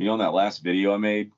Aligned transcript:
You 0.00 0.06
know, 0.06 0.14
in 0.14 0.20
that 0.20 0.32
last 0.32 0.62
video 0.62 0.94
I 0.94 0.96
made, 0.96 1.30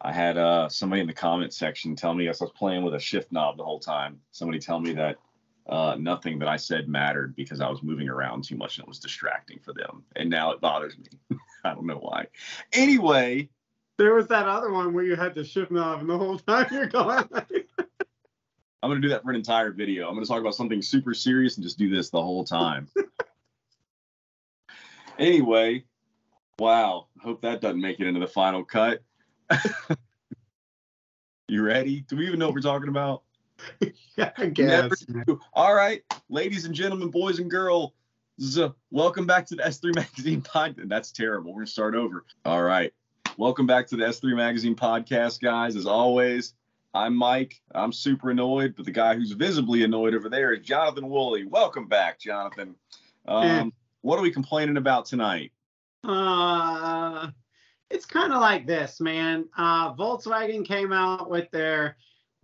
I 0.00 0.12
had 0.12 0.38
uh, 0.38 0.68
somebody 0.68 1.00
in 1.00 1.08
the 1.08 1.12
comment 1.12 1.52
section 1.52 1.96
tell 1.96 2.14
me 2.14 2.28
I 2.28 2.30
was 2.30 2.52
playing 2.54 2.84
with 2.84 2.94
a 2.94 3.00
shift 3.00 3.32
knob 3.32 3.56
the 3.56 3.64
whole 3.64 3.80
time. 3.80 4.20
Somebody 4.30 4.60
tell 4.60 4.78
me 4.78 4.92
that 4.92 5.16
uh, 5.68 5.96
nothing 5.98 6.38
that 6.38 6.46
I 6.46 6.56
said 6.56 6.88
mattered 6.88 7.34
because 7.34 7.60
I 7.60 7.68
was 7.68 7.82
moving 7.82 8.08
around 8.08 8.44
too 8.44 8.56
much 8.56 8.78
and 8.78 8.84
it 8.84 8.88
was 8.88 9.00
distracting 9.00 9.58
for 9.58 9.72
them. 9.72 10.04
And 10.14 10.30
now 10.30 10.52
it 10.52 10.60
bothers 10.60 10.96
me. 10.96 11.36
I 11.64 11.74
don't 11.74 11.84
know 11.84 11.98
why. 11.98 12.28
Anyway, 12.72 13.48
There 13.98 14.14
was 14.14 14.28
that 14.28 14.46
other 14.46 14.70
one 14.70 14.94
where 14.94 15.04
you 15.04 15.16
had 15.16 15.34
the 15.34 15.42
shift 15.42 15.72
knob 15.72 15.98
and 15.98 16.08
the 16.08 16.16
whole 16.16 16.38
time 16.38 16.68
you're 16.70 16.86
going. 16.86 17.28
I'm 18.82 18.90
going 18.90 19.02
to 19.02 19.08
do 19.08 19.08
that 19.08 19.24
for 19.24 19.30
an 19.30 19.36
entire 19.36 19.72
video. 19.72 20.06
I'm 20.06 20.14
going 20.14 20.24
to 20.24 20.30
talk 20.30 20.40
about 20.40 20.54
something 20.54 20.80
super 20.80 21.12
serious 21.12 21.56
and 21.56 21.64
just 21.64 21.76
do 21.76 21.90
this 21.90 22.10
the 22.10 22.22
whole 22.22 22.44
time. 22.44 22.86
anyway, 25.18 25.82
wow. 26.58 27.06
Hope 27.20 27.42
that 27.42 27.60
doesn't 27.60 27.80
make 27.80 28.00
it 28.00 28.06
into 28.06 28.20
the 28.20 28.26
final 28.26 28.64
cut. 28.64 29.02
you 31.48 31.62
ready? 31.62 32.00
Do 32.02 32.16
we 32.16 32.26
even 32.26 32.38
know 32.38 32.46
what 32.46 32.54
we're 32.54 32.60
talking 32.60 32.88
about? 32.88 33.22
yeah, 34.16 34.32
I 34.36 34.46
guess. 34.46 35.06
All 35.52 35.74
right, 35.74 36.02
ladies 36.28 36.64
and 36.64 36.74
gentlemen, 36.74 37.10
boys 37.10 37.38
and 37.38 37.50
girls, 37.50 37.92
welcome 38.90 39.26
back 39.26 39.46
to 39.46 39.56
the 39.56 39.62
S3 39.62 39.94
Magazine 39.94 40.42
podcast. 40.54 40.88
That's 40.88 41.12
terrible. 41.12 41.52
We're 41.52 41.60
gonna 41.60 41.68
start 41.68 41.94
over. 41.94 42.24
All 42.44 42.62
right, 42.62 42.92
welcome 43.38 43.66
back 43.66 43.86
to 43.88 43.96
the 43.96 44.04
S3 44.04 44.36
Magazine 44.36 44.76
podcast, 44.76 45.40
guys. 45.40 45.76
As 45.76 45.86
always, 45.86 46.54
I'm 46.92 47.16
Mike. 47.16 47.60
I'm 47.74 47.92
super 47.92 48.30
annoyed, 48.30 48.74
but 48.76 48.84
the 48.84 48.92
guy 48.92 49.14
who's 49.14 49.32
visibly 49.32 49.84
annoyed 49.84 50.14
over 50.14 50.28
there 50.28 50.52
is 50.52 50.60
Jonathan 50.66 51.08
Woolley. 51.08 51.46
Welcome 51.46 51.86
back, 51.86 52.20
Jonathan. 52.20 52.74
Um. 53.26 53.72
What 54.02 54.20
are 54.20 54.22
we 54.22 54.30
complaining 54.30 54.76
about 54.76 55.06
tonight? 55.06 55.50
Uh, 56.06 57.28
it's 57.90 58.06
kind 58.06 58.32
of 58.32 58.40
like 58.40 58.66
this, 58.66 59.00
man. 59.00 59.46
Uh, 59.56 59.94
Volkswagen 59.94 60.64
came 60.64 60.92
out 60.92 61.28
with 61.28 61.50
their 61.50 61.96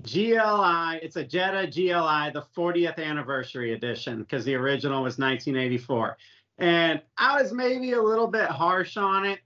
GLI. 0.02 0.98
It's 1.02 1.16
a 1.16 1.24
Jetta 1.24 1.66
GLI, 1.66 2.32
the 2.32 2.44
40th 2.56 2.98
anniversary 2.98 3.72
edition, 3.72 4.20
because 4.20 4.44
the 4.44 4.54
original 4.54 5.02
was 5.02 5.18
1984. 5.18 6.16
And 6.58 7.00
I 7.16 7.40
was 7.40 7.52
maybe 7.52 7.92
a 7.92 8.02
little 8.02 8.26
bit 8.26 8.48
harsh 8.48 8.96
on 8.96 9.24
it, 9.24 9.40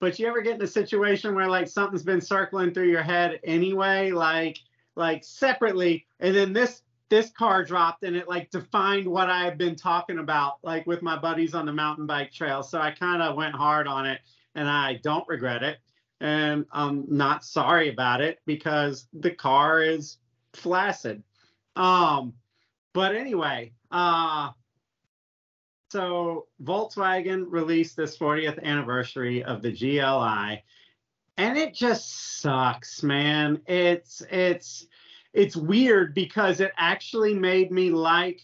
but 0.00 0.18
you 0.18 0.26
ever 0.26 0.42
get 0.42 0.56
in 0.56 0.62
a 0.62 0.66
situation 0.66 1.34
where 1.34 1.48
like 1.48 1.68
something's 1.68 2.02
been 2.02 2.20
circling 2.20 2.72
through 2.72 2.88
your 2.88 3.02
head 3.02 3.40
anyway, 3.44 4.10
like 4.10 4.58
like 4.94 5.24
separately, 5.24 6.06
and 6.20 6.34
then 6.36 6.52
this 6.52 6.81
this 7.12 7.28
car 7.28 7.62
dropped 7.62 8.04
and 8.04 8.16
it 8.16 8.26
like 8.26 8.50
defined 8.50 9.06
what 9.06 9.28
I 9.28 9.44
had 9.44 9.58
been 9.58 9.76
talking 9.76 10.16
about, 10.16 10.54
like 10.62 10.86
with 10.86 11.02
my 11.02 11.18
buddies 11.18 11.54
on 11.54 11.66
the 11.66 11.72
mountain 11.72 12.06
bike 12.06 12.32
trail. 12.32 12.62
So 12.62 12.80
I 12.80 12.90
kind 12.90 13.20
of 13.20 13.36
went 13.36 13.54
hard 13.54 13.86
on 13.86 14.06
it 14.06 14.22
and 14.54 14.66
I 14.66 14.94
don't 15.02 15.28
regret 15.28 15.62
it. 15.62 15.76
And 16.22 16.64
I'm 16.72 17.04
not 17.10 17.44
sorry 17.44 17.90
about 17.90 18.22
it 18.22 18.38
because 18.46 19.08
the 19.12 19.30
car 19.30 19.82
is 19.82 20.16
flaccid. 20.54 21.22
Um, 21.76 22.32
but 22.94 23.14
anyway, 23.14 23.74
uh, 23.90 24.52
so 25.90 26.46
Volkswagen 26.62 27.44
released 27.46 27.94
this 27.94 28.16
40th 28.16 28.62
anniversary 28.62 29.44
of 29.44 29.60
the 29.60 29.70
GLI, 29.70 30.64
and 31.36 31.58
it 31.58 31.74
just 31.74 32.40
sucks, 32.40 33.02
man. 33.02 33.60
It's 33.66 34.22
it's 34.30 34.86
it's 35.32 35.56
weird 35.56 36.14
because 36.14 36.60
it 36.60 36.72
actually 36.76 37.34
made 37.34 37.70
me 37.70 37.90
like 37.90 38.40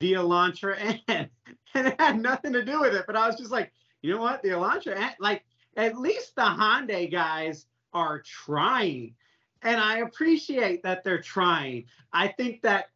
the 0.00 0.14
Elantra 0.14 1.00
N, 1.08 1.28
and 1.74 1.88
it 1.88 2.00
had 2.00 2.20
nothing 2.20 2.52
to 2.52 2.64
do 2.64 2.80
with 2.80 2.94
it. 2.94 3.04
But 3.06 3.16
I 3.16 3.26
was 3.26 3.36
just 3.36 3.50
like, 3.50 3.72
you 4.02 4.12
know 4.12 4.20
what, 4.20 4.42
the 4.42 4.50
Elantra 4.50 4.96
N, 4.96 5.12
like 5.18 5.44
at 5.76 5.98
least 5.98 6.34
the 6.36 6.42
Hyundai 6.42 7.10
guys 7.10 7.66
are 7.92 8.20
trying, 8.20 9.14
and 9.62 9.80
I 9.80 9.98
appreciate 9.98 10.82
that 10.84 11.04
they're 11.04 11.20
trying. 11.20 11.84
I 12.12 12.28
think 12.28 12.62
that 12.62 12.90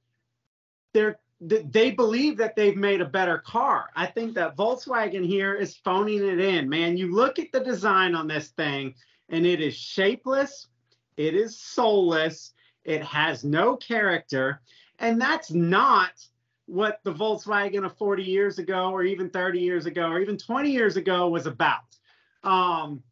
they're 0.92 1.18
they 1.40 1.90
believe 1.90 2.38
that 2.38 2.56
they've 2.56 2.76
made 2.76 3.00
a 3.00 3.06
better 3.06 3.38
car. 3.38 3.90
I 3.94 4.06
think 4.06 4.34
that 4.34 4.56
Volkswagen 4.56 5.26
here 5.26 5.54
is 5.54 5.76
phoning 5.76 6.26
it 6.26 6.40
in, 6.40 6.68
man. 6.68 6.96
You 6.96 7.14
look 7.14 7.38
at 7.38 7.52
the 7.52 7.60
design 7.60 8.14
on 8.14 8.26
this 8.28 8.48
thing, 8.48 8.94
and 9.28 9.44
it 9.44 9.60
is 9.60 9.74
shapeless, 9.74 10.68
it 11.16 11.34
is 11.34 11.58
soulless, 11.58 12.53
it 12.84 13.02
has 13.02 13.44
no 13.44 13.76
character, 13.76 14.60
and 14.98 15.20
that's 15.20 15.50
not 15.50 16.26
what 16.66 17.00
the 17.04 17.12
Volkswagen 17.12 17.84
of 17.84 17.96
40 17.96 18.22
years 18.22 18.58
ago, 18.58 18.90
or 18.90 19.02
even 19.02 19.28
30 19.28 19.60
years 19.60 19.86
ago, 19.86 20.08
or 20.08 20.20
even 20.20 20.38
20 20.38 20.70
years 20.70 20.96
ago 20.96 21.28
was 21.28 21.46
about. 21.46 21.96
Um, 22.42 23.02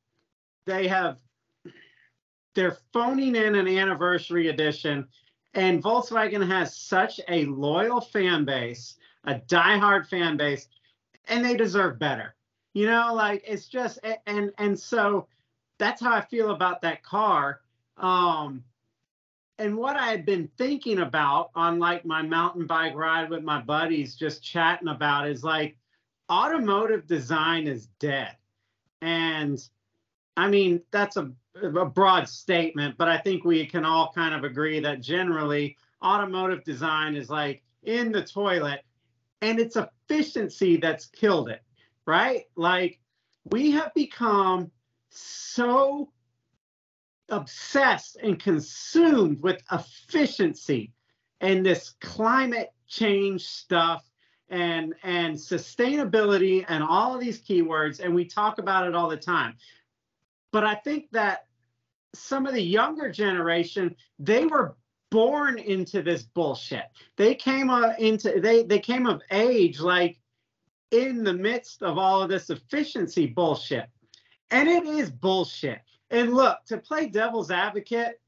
they 0.67 0.89
have 0.89 1.19
they're 2.55 2.77
phoning 2.93 3.35
in 3.35 3.55
an 3.55 3.67
anniversary 3.67 4.49
edition 4.49 5.09
and 5.55 5.83
Volkswagen 5.83 6.47
has 6.47 6.77
such 6.77 7.21
a 7.29 7.45
loyal 7.47 8.01
fan 8.01 8.45
base, 8.45 8.97
a 9.25 9.35
diehard 9.35 10.07
fan 10.07 10.37
base, 10.37 10.69
and 11.29 11.45
they 11.45 11.57
deserve 11.57 11.99
better. 11.99 12.35
You 12.73 12.87
know, 12.87 13.13
like 13.15 13.45
it's 13.47 13.69
just 13.69 13.99
and 14.27 14.51
and 14.57 14.79
so 14.79 15.27
that's 15.79 16.01
how 16.01 16.13
I 16.13 16.23
feel 16.23 16.51
about 16.51 16.81
that 16.83 17.03
car. 17.03 17.61
Um 17.99 18.65
and 19.63 19.77
what 19.77 19.97
I 19.97 20.09
had 20.09 20.27
been 20.27 20.51
thinking 20.59 20.99
about 20.99 21.51
on 21.55 21.79
like 21.79 22.05
my 22.05 22.21
mountain 22.21 22.67
bike 22.67 22.97
ride 22.97 23.31
with 23.31 23.45
my 23.45 23.61
buddies, 23.61 24.17
just 24.17 24.43
chatting 24.43 24.89
about 24.89 25.29
is 25.29 25.45
like 25.45 25.77
automotive 26.29 27.07
design 27.07 27.69
is 27.69 27.87
dead. 28.01 28.35
And 29.03 29.63
I 30.37 30.49
mean, 30.49 30.83
that's 30.91 31.17
a, 31.17 31.31
a 31.63 31.85
broad 31.85 32.29
statement, 32.29 32.97
but 32.99 33.09
I 33.09 33.19
think 33.19 33.45
we 33.45 33.65
can 33.65 33.85
all 33.85 34.11
kind 34.13 34.35
of 34.35 34.43
agree 34.43 34.81
that 34.81 35.01
generally 35.01 35.77
automotive 36.03 36.65
design 36.65 37.15
is 37.15 37.31
like 37.31 37.63
in 37.85 38.11
the 38.11 38.25
toilet 38.25 38.81
and 39.43 39.61
it's 39.61 39.77
efficiency 39.77 40.77
that's 40.77 41.07
killed 41.07 41.49
it, 41.49 41.63
right? 42.05 42.47
Like 42.57 42.99
we 43.53 43.71
have 43.71 43.95
become 43.95 44.73
so 45.11 46.11
obsessed 47.33 48.17
and 48.23 48.39
consumed 48.39 49.43
with 49.43 49.63
efficiency 49.73 50.93
and 51.41 51.67
this 51.67 51.95
climate 52.01 52.73
change 52.87 53.43
stuff 53.43 54.05
and 54.51 54.95
and 55.03 55.35
sustainability 55.35 56.65
and 56.69 56.85
all 56.85 57.15
of 57.15 57.21
these 57.21 57.43
keywords 57.43 58.01
and 58.01 58.15
we 58.15 58.25
talk 58.25 58.59
about 58.59 58.87
it 58.87 58.95
all 58.95 59.09
the 59.09 59.17
time. 59.17 59.57
But 60.53 60.65
i 60.65 60.75
think 60.75 61.11
that 61.13 61.47
some 62.15 62.47
of 62.47 62.53
the 62.53 62.63
younger 62.63 63.11
generation 63.11 63.97
they 64.19 64.45
were 64.45 64.77
born 65.11 65.59
into 65.59 66.03
this 66.03 66.23
bullshit. 66.23 66.85
They 67.17 67.35
came 67.35 67.71
into 67.99 68.41
they 68.41 68.63
they 68.63 68.79
came 68.79 69.07
of 69.07 69.23
age 69.31 69.81
like 69.81 70.19
in 70.91 71.25
the 71.25 71.33
midst 71.33 71.83
of 71.83 71.97
all 71.97 72.23
of 72.23 72.29
this 72.29 72.51
efficiency 72.51 73.27
bullshit. 73.27 73.89
And 74.51 74.69
it 74.69 74.85
is 74.85 75.11
bullshit 75.11 75.81
and 76.13 76.33
look 76.33 76.65
to 76.67 76.79
play 76.79 77.07
devil's 77.09 77.51
advocate 77.51 78.21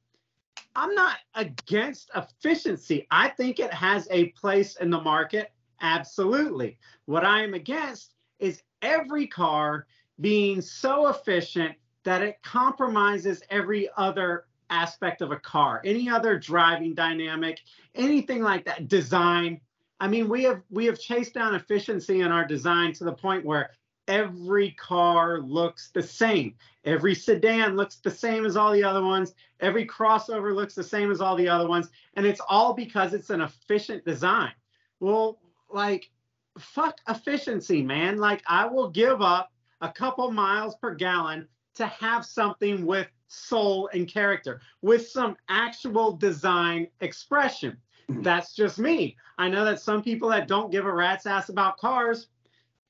i'm 0.76 0.94
not 0.94 1.18
against 1.34 2.10
efficiency. 2.16 3.06
I 3.10 3.28
think 3.28 3.60
it 3.60 3.72
has 3.72 4.08
a 4.10 4.30
place 4.30 4.76
in 4.76 4.90
the 4.90 5.00
market. 5.00 5.52
Absolutely. 5.80 6.78
What 7.06 7.24
i 7.24 7.42
am 7.42 7.54
against 7.54 8.14
is 8.38 8.62
every 8.82 9.26
car 9.26 9.86
being 10.20 10.60
so 10.60 11.08
efficient 11.08 11.74
that 12.04 12.22
it 12.22 12.42
compromises 12.42 13.42
every 13.50 13.88
other 13.96 14.44
aspect 14.70 15.22
of 15.22 15.32
a 15.32 15.38
car, 15.38 15.80
any 15.84 16.08
other 16.08 16.38
driving 16.38 16.94
dynamic, 16.94 17.60
anything 17.94 18.42
like 18.42 18.64
that, 18.64 18.88
design. 18.88 19.60
I 20.00 20.08
mean, 20.08 20.28
we 20.28 20.42
have 20.44 20.62
we 20.70 20.86
have 20.86 20.98
chased 20.98 21.34
down 21.34 21.54
efficiency 21.54 22.20
in 22.20 22.32
our 22.32 22.46
design 22.46 22.92
to 22.94 23.04
the 23.04 23.12
point 23.12 23.44
where 23.44 23.70
every 24.08 24.72
car 24.72 25.40
looks 25.40 25.90
the 25.90 26.02
same. 26.02 26.54
Every 26.84 27.14
sedan 27.14 27.76
looks 27.76 27.96
the 27.96 28.10
same 28.10 28.44
as 28.44 28.56
all 28.56 28.72
the 28.72 28.84
other 28.84 29.02
ones. 29.02 29.34
Every 29.60 29.86
crossover 29.86 30.54
looks 30.54 30.74
the 30.74 30.82
same 30.82 31.10
as 31.10 31.20
all 31.20 31.36
the 31.36 31.48
other 31.48 31.68
ones, 31.68 31.88
and 32.14 32.26
it's 32.26 32.40
all 32.48 32.74
because 32.74 33.14
it's 33.14 33.30
an 33.30 33.40
efficient 33.40 34.04
design. 34.04 34.52
Well, 35.00 35.38
like 35.70 36.10
fuck 36.58 36.98
efficiency, 37.08 37.82
man. 37.82 38.18
Like 38.18 38.42
I 38.46 38.66
will 38.66 38.90
give 38.90 39.22
up 39.22 39.52
a 39.80 39.90
couple 39.90 40.30
miles 40.30 40.74
per 40.76 40.94
gallon 40.94 41.48
to 41.74 41.86
have 41.86 42.24
something 42.24 42.86
with 42.86 43.08
soul 43.26 43.88
and 43.92 44.06
character, 44.06 44.60
with 44.82 45.08
some 45.08 45.36
actual 45.48 46.12
design 46.12 46.86
expression. 47.00 47.76
Mm-hmm. 48.08 48.22
That's 48.22 48.54
just 48.54 48.78
me. 48.78 49.16
I 49.38 49.48
know 49.48 49.64
that 49.64 49.80
some 49.80 50.02
people 50.02 50.28
that 50.28 50.46
don't 50.46 50.70
give 50.70 50.86
a 50.86 50.92
rat's 50.92 51.26
ass 51.26 51.48
about 51.48 51.78
cars, 51.78 52.28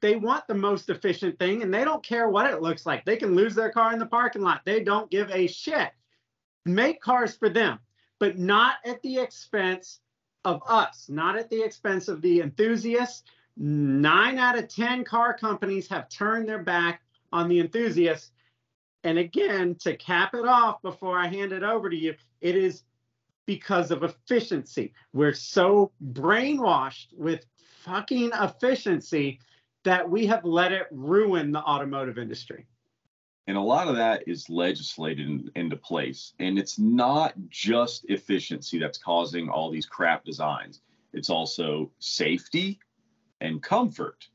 they 0.04 0.16
want 0.16 0.46
the 0.46 0.54
most 0.54 0.90
efficient 0.90 1.38
thing 1.38 1.62
and 1.62 1.72
they 1.72 1.82
don't 1.82 2.04
care 2.04 2.28
what 2.28 2.50
it 2.50 2.60
looks 2.60 2.84
like. 2.84 3.06
They 3.06 3.16
can 3.16 3.34
lose 3.34 3.54
their 3.54 3.70
car 3.70 3.92
in 3.94 3.98
the 3.98 4.04
parking 4.04 4.42
lot. 4.42 4.60
They 4.66 4.84
don't 4.84 5.10
give 5.10 5.30
a 5.30 5.46
shit. 5.46 5.92
Make 6.66 7.00
cars 7.00 7.34
for 7.34 7.48
them, 7.48 7.78
but 8.20 8.38
not 8.38 8.76
at 8.84 9.00
the 9.00 9.18
expense 9.18 10.00
of 10.44 10.62
us, 10.68 11.06
not 11.08 11.36
at 11.36 11.48
the 11.48 11.62
expense 11.62 12.08
of 12.08 12.20
the 12.20 12.42
enthusiasts. 12.42 13.22
Nine 13.56 14.38
out 14.38 14.58
of 14.58 14.68
10 14.68 15.04
car 15.04 15.32
companies 15.32 15.88
have 15.88 16.10
turned 16.10 16.50
their 16.50 16.62
back 16.62 17.00
on 17.32 17.48
the 17.48 17.60
enthusiasts 17.60 18.30
and 19.04 19.18
again, 19.18 19.76
to 19.80 19.96
cap 19.96 20.34
it 20.34 20.46
off 20.46 20.82
before 20.82 21.18
I 21.18 21.28
hand 21.28 21.52
it 21.52 21.62
over 21.62 21.88
to 21.90 21.96
you, 21.96 22.14
it 22.40 22.56
is 22.56 22.82
because 23.46 23.90
of 23.90 24.02
efficiency. 24.02 24.92
We're 25.12 25.34
so 25.34 25.92
brainwashed 26.12 27.12
with 27.14 27.44
fucking 27.84 28.32
efficiency 28.34 29.40
that 29.84 30.08
we 30.08 30.26
have 30.26 30.44
let 30.44 30.72
it 30.72 30.86
ruin 30.90 31.52
the 31.52 31.60
automotive 31.60 32.18
industry. 32.18 32.66
And 33.46 33.56
a 33.56 33.60
lot 33.60 33.88
of 33.88 33.96
that 33.96 34.26
is 34.26 34.48
legislated 34.48 35.26
in, 35.26 35.50
into 35.54 35.76
place. 35.76 36.32
And 36.38 36.58
it's 36.58 36.78
not 36.78 37.34
just 37.50 38.06
efficiency 38.08 38.78
that's 38.78 38.98
causing 38.98 39.48
all 39.48 39.70
these 39.70 39.86
crap 39.86 40.24
designs, 40.24 40.80
it's 41.12 41.30
also 41.30 41.90
safety 42.00 42.80
and 43.40 43.62
comfort. 43.62 44.28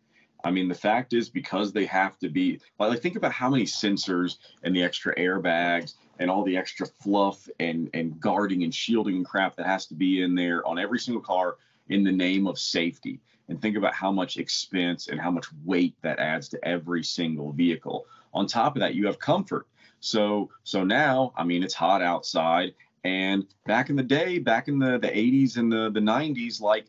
I 0.43 0.51
mean, 0.51 0.69
the 0.69 0.75
fact 0.75 1.11
is 1.11 1.29
because 1.29 1.73
they 1.73 1.85
have 1.85 2.17
to 2.19 2.29
be 2.29 2.61
while 2.77 2.89
like 2.89 3.01
think 3.01 3.17
about 3.17 3.33
how 3.33 3.49
many 3.49 3.65
sensors 3.65 4.37
and 4.63 4.73
the 4.73 4.83
extra 4.83 5.13
airbags 5.15 5.95
and 6.19 6.31
all 6.31 6.43
the 6.43 6.55
extra 6.55 6.85
fluff 6.85 7.49
and 7.59 7.89
and 7.93 8.19
guarding 8.21 8.63
and 8.63 8.73
shielding 8.73 9.17
and 9.17 9.25
crap 9.25 9.57
that 9.57 9.65
has 9.65 9.85
to 9.87 9.95
be 9.95 10.21
in 10.21 10.35
there 10.35 10.65
on 10.65 10.79
every 10.79 10.99
single 10.99 11.21
car 11.21 11.57
in 11.89 12.03
the 12.03 12.11
name 12.11 12.47
of 12.47 12.57
safety. 12.57 13.19
And 13.49 13.61
think 13.61 13.75
about 13.75 13.93
how 13.93 14.11
much 14.11 14.37
expense 14.37 15.07
and 15.07 15.19
how 15.19 15.31
much 15.31 15.47
weight 15.65 15.95
that 16.01 16.19
adds 16.19 16.47
to 16.49 16.65
every 16.65 17.03
single 17.03 17.51
vehicle. 17.51 18.05
On 18.33 18.45
top 18.45 18.75
of 18.75 18.79
that, 18.81 18.95
you 18.95 19.05
have 19.07 19.19
comfort. 19.19 19.67
So 19.99 20.49
so 20.63 20.83
now, 20.83 21.33
I 21.35 21.43
mean, 21.43 21.63
it's 21.63 21.73
hot 21.73 22.01
outside. 22.01 22.75
And 23.03 23.45
back 23.65 23.89
in 23.89 23.95
the 23.95 24.03
day, 24.03 24.39
back 24.39 24.67
in 24.67 24.77
the, 24.79 24.99
the 24.99 25.07
80s 25.07 25.57
and 25.57 25.71
the, 25.71 25.89
the 25.89 25.99
90s, 25.99 26.61
like 26.61 26.85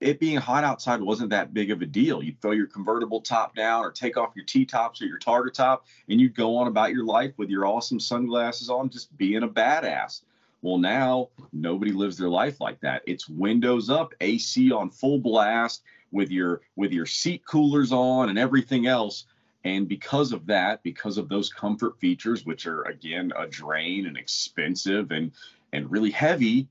it 0.00 0.20
being 0.20 0.36
hot 0.36 0.64
outside 0.64 1.00
wasn't 1.00 1.30
that 1.30 1.54
big 1.54 1.70
of 1.70 1.80
a 1.80 1.86
deal. 1.86 2.22
You'd 2.22 2.40
throw 2.40 2.50
your 2.50 2.66
convertible 2.66 3.20
top 3.20 3.54
down 3.54 3.84
or 3.84 3.90
take 3.90 4.16
off 4.16 4.34
your 4.34 4.44
T 4.44 4.64
tops 4.66 5.00
or 5.00 5.06
your 5.06 5.18
target 5.18 5.54
top, 5.54 5.86
and 6.08 6.20
you'd 6.20 6.34
go 6.34 6.56
on 6.56 6.66
about 6.66 6.92
your 6.92 7.04
life 7.04 7.32
with 7.38 7.48
your 7.48 7.66
awesome 7.66 8.00
sunglasses 8.00 8.68
on, 8.68 8.90
just 8.90 9.16
being 9.16 9.42
a 9.44 9.48
badass. 9.48 10.22
Well, 10.64 10.78
now 10.78 11.28
nobody 11.52 11.92
lives 11.92 12.16
their 12.16 12.30
life 12.30 12.58
like 12.58 12.80
that. 12.80 13.02
It's 13.06 13.28
windows 13.28 13.90
up, 13.90 14.14
AC 14.22 14.72
on 14.72 14.88
full 14.88 15.18
blast 15.18 15.82
with 16.10 16.30
your 16.30 16.62
with 16.74 16.90
your 16.90 17.04
seat 17.04 17.44
coolers 17.44 17.92
on 17.92 18.30
and 18.30 18.38
everything 18.38 18.86
else. 18.86 19.26
And 19.64 19.86
because 19.86 20.32
of 20.32 20.46
that, 20.46 20.82
because 20.82 21.18
of 21.18 21.28
those 21.28 21.52
comfort 21.52 22.00
features, 22.00 22.46
which 22.46 22.66
are 22.66 22.84
again 22.84 23.30
a 23.36 23.46
drain 23.46 24.06
and 24.06 24.16
expensive 24.16 25.10
and 25.10 25.32
and 25.74 25.90
really 25.90 26.10
heavy, 26.10 26.66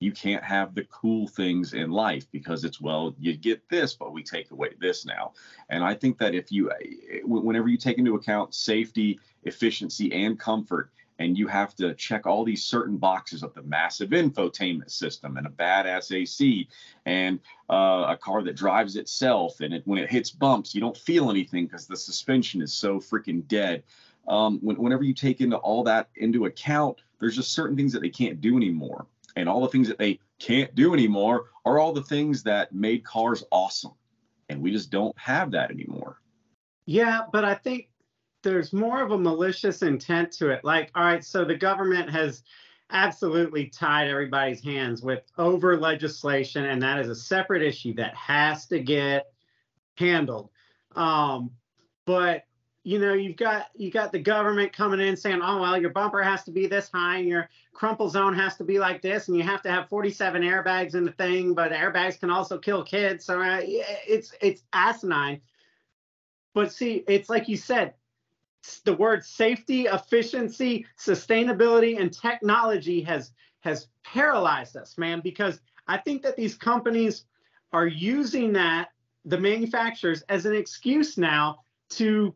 you 0.00 0.12
can't 0.12 0.44
have 0.44 0.74
the 0.74 0.84
cool 0.84 1.26
things 1.26 1.72
in 1.72 1.90
life 1.90 2.26
because 2.32 2.64
it's 2.64 2.80
well 2.80 3.14
you 3.18 3.34
get 3.36 3.66
this 3.70 3.94
but 3.94 4.12
we 4.12 4.22
take 4.22 4.50
away 4.50 4.70
this 4.80 5.04
now 5.04 5.32
and 5.68 5.84
i 5.84 5.92
think 5.94 6.16
that 6.16 6.34
if 6.34 6.50
you 6.50 6.70
eh, 6.70 7.20
whenever 7.22 7.68
you 7.68 7.76
take 7.76 7.98
into 7.98 8.14
account 8.14 8.54
safety 8.54 9.20
efficiency 9.44 10.10
and 10.12 10.40
comfort 10.40 10.90
and 11.20 11.36
you 11.36 11.46
have 11.46 11.76
to 11.76 11.94
check 11.94 12.26
all 12.26 12.44
these 12.44 12.64
certain 12.64 12.96
boxes 12.96 13.42
of 13.42 13.54
the 13.54 13.62
massive 13.62 14.10
infotainment 14.10 14.90
system 14.90 15.36
and 15.36 15.46
a 15.46 15.50
badass 15.50 16.10
AC 16.12 16.66
and 17.06 17.38
uh, 17.68 18.06
a 18.08 18.16
car 18.16 18.42
that 18.42 18.56
drives 18.56 18.96
itself 18.96 19.60
and 19.60 19.74
it, 19.74 19.82
when 19.84 19.98
it 19.98 20.10
hits 20.10 20.30
bumps 20.30 20.74
you 20.74 20.80
don't 20.80 20.96
feel 20.96 21.30
anything 21.30 21.66
because 21.66 21.86
the 21.86 21.96
suspension 21.96 22.60
is 22.60 22.72
so 22.72 22.98
freaking 22.98 23.46
dead. 23.46 23.84
Um, 24.26 24.58
when, 24.60 24.76
whenever 24.76 25.04
you 25.04 25.14
take 25.14 25.40
into 25.40 25.56
all 25.58 25.84
that 25.84 26.08
into 26.16 26.46
account, 26.46 26.98
there's 27.20 27.36
just 27.36 27.52
certain 27.52 27.76
things 27.76 27.92
that 27.92 28.00
they 28.00 28.08
can't 28.08 28.40
do 28.40 28.56
anymore, 28.56 29.06
and 29.36 29.48
all 29.48 29.60
the 29.60 29.68
things 29.68 29.88
that 29.88 29.98
they 29.98 30.20
can't 30.38 30.74
do 30.74 30.94
anymore 30.94 31.46
are 31.64 31.78
all 31.78 31.92
the 31.92 32.02
things 32.02 32.42
that 32.44 32.72
made 32.72 33.04
cars 33.04 33.44
awesome, 33.50 33.92
and 34.48 34.60
we 34.60 34.70
just 34.70 34.90
don't 34.90 35.18
have 35.18 35.50
that 35.50 35.70
anymore. 35.70 36.20
Yeah, 36.86 37.22
but 37.32 37.44
I 37.44 37.54
think 37.54 37.89
there's 38.42 38.72
more 38.72 39.02
of 39.02 39.10
a 39.10 39.18
malicious 39.18 39.82
intent 39.82 40.32
to 40.32 40.50
it. 40.50 40.64
Like, 40.64 40.90
all 40.94 41.04
right, 41.04 41.24
so 41.24 41.44
the 41.44 41.56
government 41.56 42.10
has 42.10 42.42
absolutely 42.90 43.66
tied 43.66 44.08
everybody's 44.08 44.62
hands 44.62 45.02
with 45.02 45.22
over 45.38 45.76
legislation, 45.76 46.64
and 46.64 46.82
that 46.82 46.98
is 46.98 47.08
a 47.08 47.14
separate 47.14 47.62
issue 47.62 47.94
that 47.94 48.14
has 48.14 48.66
to 48.66 48.80
get 48.80 49.32
handled. 49.96 50.50
Um, 50.96 51.50
but 52.06 52.44
you 52.82 52.98
know, 52.98 53.12
you've 53.12 53.36
got 53.36 53.66
you 53.76 53.90
got 53.90 54.10
the 54.10 54.18
government 54.18 54.72
coming 54.72 55.00
in 55.00 55.16
saying, 55.16 55.40
oh 55.42 55.60
well, 55.60 55.78
your 55.78 55.90
bumper 55.90 56.22
has 56.22 56.44
to 56.44 56.50
be 56.50 56.66
this 56.66 56.90
high, 56.92 57.18
and 57.18 57.28
your 57.28 57.48
crumple 57.74 58.08
zone 58.08 58.34
has 58.34 58.56
to 58.56 58.64
be 58.64 58.78
like 58.78 59.02
this, 59.02 59.28
and 59.28 59.36
you 59.36 59.42
have 59.42 59.62
to 59.62 59.70
have 59.70 59.88
47 59.88 60.42
airbags 60.42 60.94
in 60.94 61.04
the 61.04 61.12
thing, 61.12 61.52
but 61.52 61.72
airbags 61.72 62.18
can 62.18 62.30
also 62.30 62.58
kill 62.58 62.82
kids. 62.82 63.24
So 63.24 63.40
uh, 63.40 63.60
it's 63.62 64.32
it's 64.40 64.62
asinine. 64.72 65.42
But 66.54 66.72
see, 66.72 67.04
it's 67.06 67.28
like 67.28 67.48
you 67.48 67.56
said, 67.56 67.94
the 68.84 68.94
word 68.94 69.24
safety, 69.24 69.86
efficiency, 69.86 70.86
sustainability, 70.98 72.00
and 72.00 72.12
technology 72.12 73.00
has 73.02 73.32
has 73.60 73.88
paralyzed 74.04 74.76
us, 74.76 74.96
man, 74.96 75.20
because 75.22 75.60
I 75.86 75.98
think 75.98 76.22
that 76.22 76.36
these 76.36 76.54
companies 76.54 77.24
are 77.72 77.86
using 77.86 78.52
that, 78.54 78.88
the 79.24 79.38
manufacturers, 79.38 80.22
as 80.22 80.46
an 80.46 80.54
excuse 80.54 81.18
now 81.18 81.58
to 81.90 82.34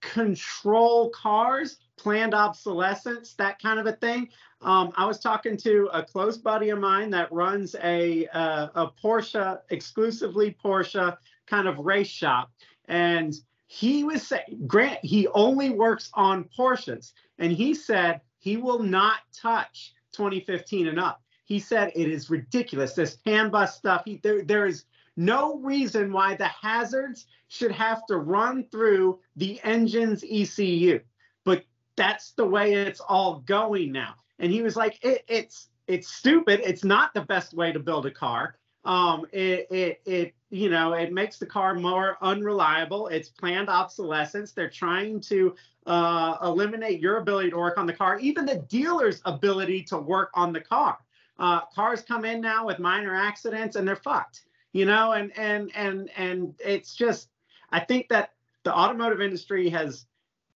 control 0.00 1.10
cars, 1.10 1.78
planned 1.96 2.34
obsolescence, 2.34 3.34
that 3.34 3.60
kind 3.60 3.78
of 3.78 3.86
a 3.86 3.92
thing. 3.92 4.28
Um, 4.60 4.92
I 4.96 5.06
was 5.06 5.20
talking 5.20 5.56
to 5.58 5.88
a 5.92 6.02
close 6.02 6.36
buddy 6.36 6.70
of 6.70 6.78
mine 6.78 7.10
that 7.10 7.30
runs 7.32 7.74
a, 7.82 8.26
uh, 8.28 8.68
a 8.74 8.90
Porsche, 9.02 9.60
exclusively 9.70 10.56
Porsche 10.62 11.16
kind 11.46 11.68
of 11.68 11.78
race 11.78 12.08
shop. 12.08 12.50
And 12.88 13.34
he 13.66 14.04
was 14.04 14.26
saying, 14.26 14.64
Grant, 14.66 15.00
he 15.02 15.28
only 15.28 15.70
works 15.70 16.10
on 16.14 16.48
Porsches. 16.56 17.12
and 17.38 17.52
he 17.52 17.74
said 17.74 18.20
he 18.38 18.56
will 18.56 18.78
not 18.78 19.20
touch 19.32 19.94
2015 20.12 20.88
and 20.88 21.00
up. 21.00 21.22
He 21.44 21.58
said 21.58 21.92
it 21.94 22.08
is 22.08 22.30
ridiculous. 22.30 22.94
This 22.94 23.18
CAN 23.24 23.50
bus 23.50 23.76
stuff. 23.76 24.02
He, 24.04 24.18
there, 24.22 24.42
there 24.42 24.66
is 24.66 24.84
no 25.16 25.58
reason 25.58 26.12
why 26.12 26.34
the 26.34 26.48
hazards 26.48 27.26
should 27.48 27.72
have 27.72 28.04
to 28.06 28.16
run 28.18 28.64
through 28.70 29.20
the 29.36 29.60
engine's 29.62 30.24
ECU, 30.28 31.00
but 31.44 31.64
that's 31.96 32.32
the 32.32 32.46
way 32.46 32.74
it's 32.74 33.00
all 33.00 33.40
going 33.46 33.92
now. 33.92 34.14
And 34.38 34.52
he 34.52 34.62
was 34.62 34.76
like, 34.76 34.98
it, 35.04 35.24
it's 35.28 35.68
it's 35.86 36.08
stupid. 36.08 36.60
It's 36.64 36.84
not 36.84 37.14
the 37.14 37.22
best 37.22 37.54
way 37.54 37.72
to 37.72 37.78
build 37.78 38.06
a 38.06 38.10
car. 38.10 38.58
Um, 38.86 39.26
it, 39.32 39.66
it, 39.70 40.00
it, 40.06 40.34
you 40.50 40.70
know, 40.70 40.92
it 40.92 41.12
makes 41.12 41.38
the 41.38 41.46
car 41.46 41.74
more 41.74 42.16
unreliable. 42.22 43.08
It's 43.08 43.28
planned 43.28 43.68
obsolescence. 43.68 44.52
They're 44.52 44.70
trying 44.70 45.20
to 45.22 45.56
uh, 45.86 46.36
eliminate 46.42 47.00
your 47.00 47.18
ability 47.18 47.50
to 47.50 47.56
work 47.56 47.78
on 47.78 47.86
the 47.86 47.92
car, 47.92 48.18
even 48.20 48.46
the 48.46 48.64
dealer's 48.68 49.20
ability 49.24 49.82
to 49.84 49.98
work 49.98 50.30
on 50.34 50.52
the 50.52 50.60
car. 50.60 50.98
Uh, 51.38 51.60
cars 51.74 52.02
come 52.02 52.24
in 52.24 52.40
now 52.40 52.64
with 52.64 52.78
minor 52.78 53.14
accidents 53.14 53.76
and 53.76 53.86
they're 53.86 53.96
fucked, 53.96 54.46
you 54.72 54.86
know, 54.86 55.12
and 55.12 55.36
and 55.36 55.70
and 55.74 56.08
and 56.16 56.54
it's 56.64 56.94
just, 56.94 57.28
I 57.70 57.80
think 57.80 58.08
that 58.08 58.30
the 58.62 58.74
automotive 58.74 59.20
industry 59.20 59.68
has 59.68 60.06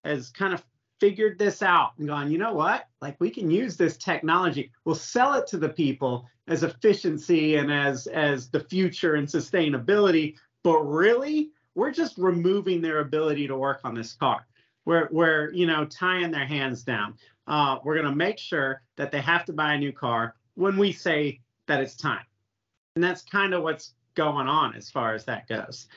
has 0.03 0.29
kind 0.31 0.53
of 0.53 0.63
figured 1.01 1.39
this 1.39 1.63
out 1.63 1.93
and 1.97 2.07
gone, 2.07 2.31
you 2.31 2.37
know 2.37 2.53
what? 2.53 2.87
Like 3.01 3.17
we 3.19 3.31
can 3.31 3.49
use 3.49 3.75
this 3.75 3.97
technology. 3.97 4.71
We'll 4.85 4.95
sell 4.95 5.33
it 5.33 5.47
to 5.47 5.57
the 5.57 5.67
people 5.67 6.27
as 6.47 6.63
efficiency 6.63 7.55
and 7.55 7.71
as 7.71 8.07
as 8.07 8.49
the 8.49 8.59
future 8.59 9.15
and 9.15 9.27
sustainability, 9.27 10.35
but 10.63 10.79
really 10.81 11.49
we're 11.73 11.91
just 11.91 12.17
removing 12.17 12.81
their 12.81 12.99
ability 12.99 13.47
to 13.47 13.57
work 13.57 13.81
on 13.83 13.95
this 13.95 14.13
car. 14.13 14.45
We're 14.85 15.09
we're 15.11 15.51
you 15.51 15.65
know 15.65 15.85
tying 15.85 16.31
their 16.31 16.45
hands 16.45 16.83
down. 16.83 17.15
Uh, 17.47 17.79
we're 17.83 17.95
going 17.95 18.07
to 18.07 18.15
make 18.15 18.37
sure 18.37 18.83
that 18.97 19.11
they 19.11 19.21
have 19.21 19.45
to 19.45 19.53
buy 19.53 19.73
a 19.73 19.77
new 19.79 19.91
car 19.91 20.35
when 20.53 20.77
we 20.77 20.91
say 20.91 21.41
that 21.67 21.81
it's 21.81 21.95
time, 21.95 22.25
and 22.95 23.03
that's 23.03 23.23
kind 23.23 23.55
of 23.55 23.63
what's 23.63 23.95
going 24.13 24.47
on 24.47 24.75
as 24.75 24.91
far 24.91 25.15
as 25.15 25.25
that 25.25 25.47
goes. 25.47 25.87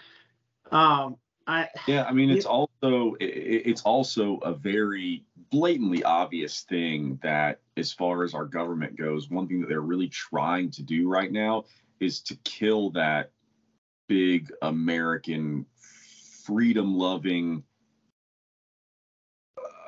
Um, 0.72 1.16
I, 1.46 1.68
yeah, 1.86 2.04
I 2.04 2.12
mean, 2.12 2.30
it's 2.30 2.46
also 2.84 3.16
it's 3.20 3.82
also 3.82 4.36
a 4.38 4.52
very 4.52 5.24
blatantly 5.50 6.02
obvious 6.04 6.62
thing 6.62 7.18
that, 7.22 7.60
as 7.76 7.92
far 7.92 8.24
as 8.24 8.34
our 8.34 8.44
government 8.44 8.96
goes, 8.96 9.30
one 9.30 9.46
thing 9.46 9.60
that 9.60 9.68
they're 9.68 9.80
really 9.80 10.08
trying 10.08 10.70
to 10.70 10.82
do 10.82 11.08
right 11.08 11.32
now 11.32 11.64
is 12.00 12.20
to 12.20 12.36
kill 12.44 12.90
that 12.90 13.30
big 14.08 14.52
American 14.62 15.64
freedom-loving. 16.44 17.62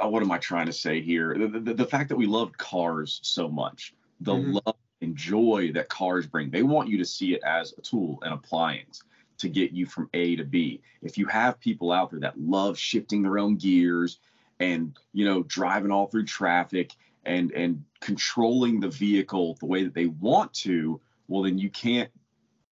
Uh, 0.03 0.09
what 0.09 0.23
am 0.23 0.31
I 0.31 0.39
trying 0.39 0.67
to 0.67 0.73
say 0.73 1.01
here? 1.01 1.37
The, 1.39 1.61
the, 1.61 1.75
the, 1.75 1.87
fact 1.87 2.09
that 2.09 2.17
we 2.17 2.27
love 2.27 2.57
cars 2.57 3.21
so 3.23 3.49
much, 3.49 3.95
the 4.21 4.35
mm-hmm. 4.35 4.59
love 4.65 4.77
and 5.01 5.17
joy 5.17 5.73
that 5.75 5.89
cars 5.89 6.27
bring, 6.27 6.51
they 6.51 6.63
want 6.63 6.89
you 6.89 6.99
to 6.99 7.05
see 7.05 7.35
it 7.35 7.43
as 7.45 7.75
a 7.77 7.83
tool, 7.83 8.19
an 8.23 8.33
appliance 8.33 9.03
to 9.39 9.49
get 9.49 9.73
you 9.73 9.87
from 9.87 10.09
A 10.15 10.37
to 10.37 10.45
B. 10.45 10.81
If 11.03 11.19
you 11.19 11.27
have 11.27 11.61
people 11.61 11.93
out 11.93 12.11
there 12.11 12.21
that 12.21 12.41
love 12.41 12.79
shifting 12.79 13.23
their 13.23 13.39
own 13.39 13.57
gears 13.57 14.19
and, 14.61 14.97
you 15.13 15.25
know, 15.25 15.43
driving 15.45 15.91
all 15.91 16.07
through 16.07 16.25
traffic 16.25 16.93
and 17.25 17.51
and 17.53 17.85
controlling 18.01 18.81
the 18.81 18.89
vehicle 18.89 19.57
the 19.61 19.67
way 19.67 19.85
that 19.85 19.95
they 19.95 20.07
want 20.07 20.53
to, 20.55 21.01
well 21.29 21.43
then 21.43 21.59
you 21.59 21.71
can't 21.71 22.11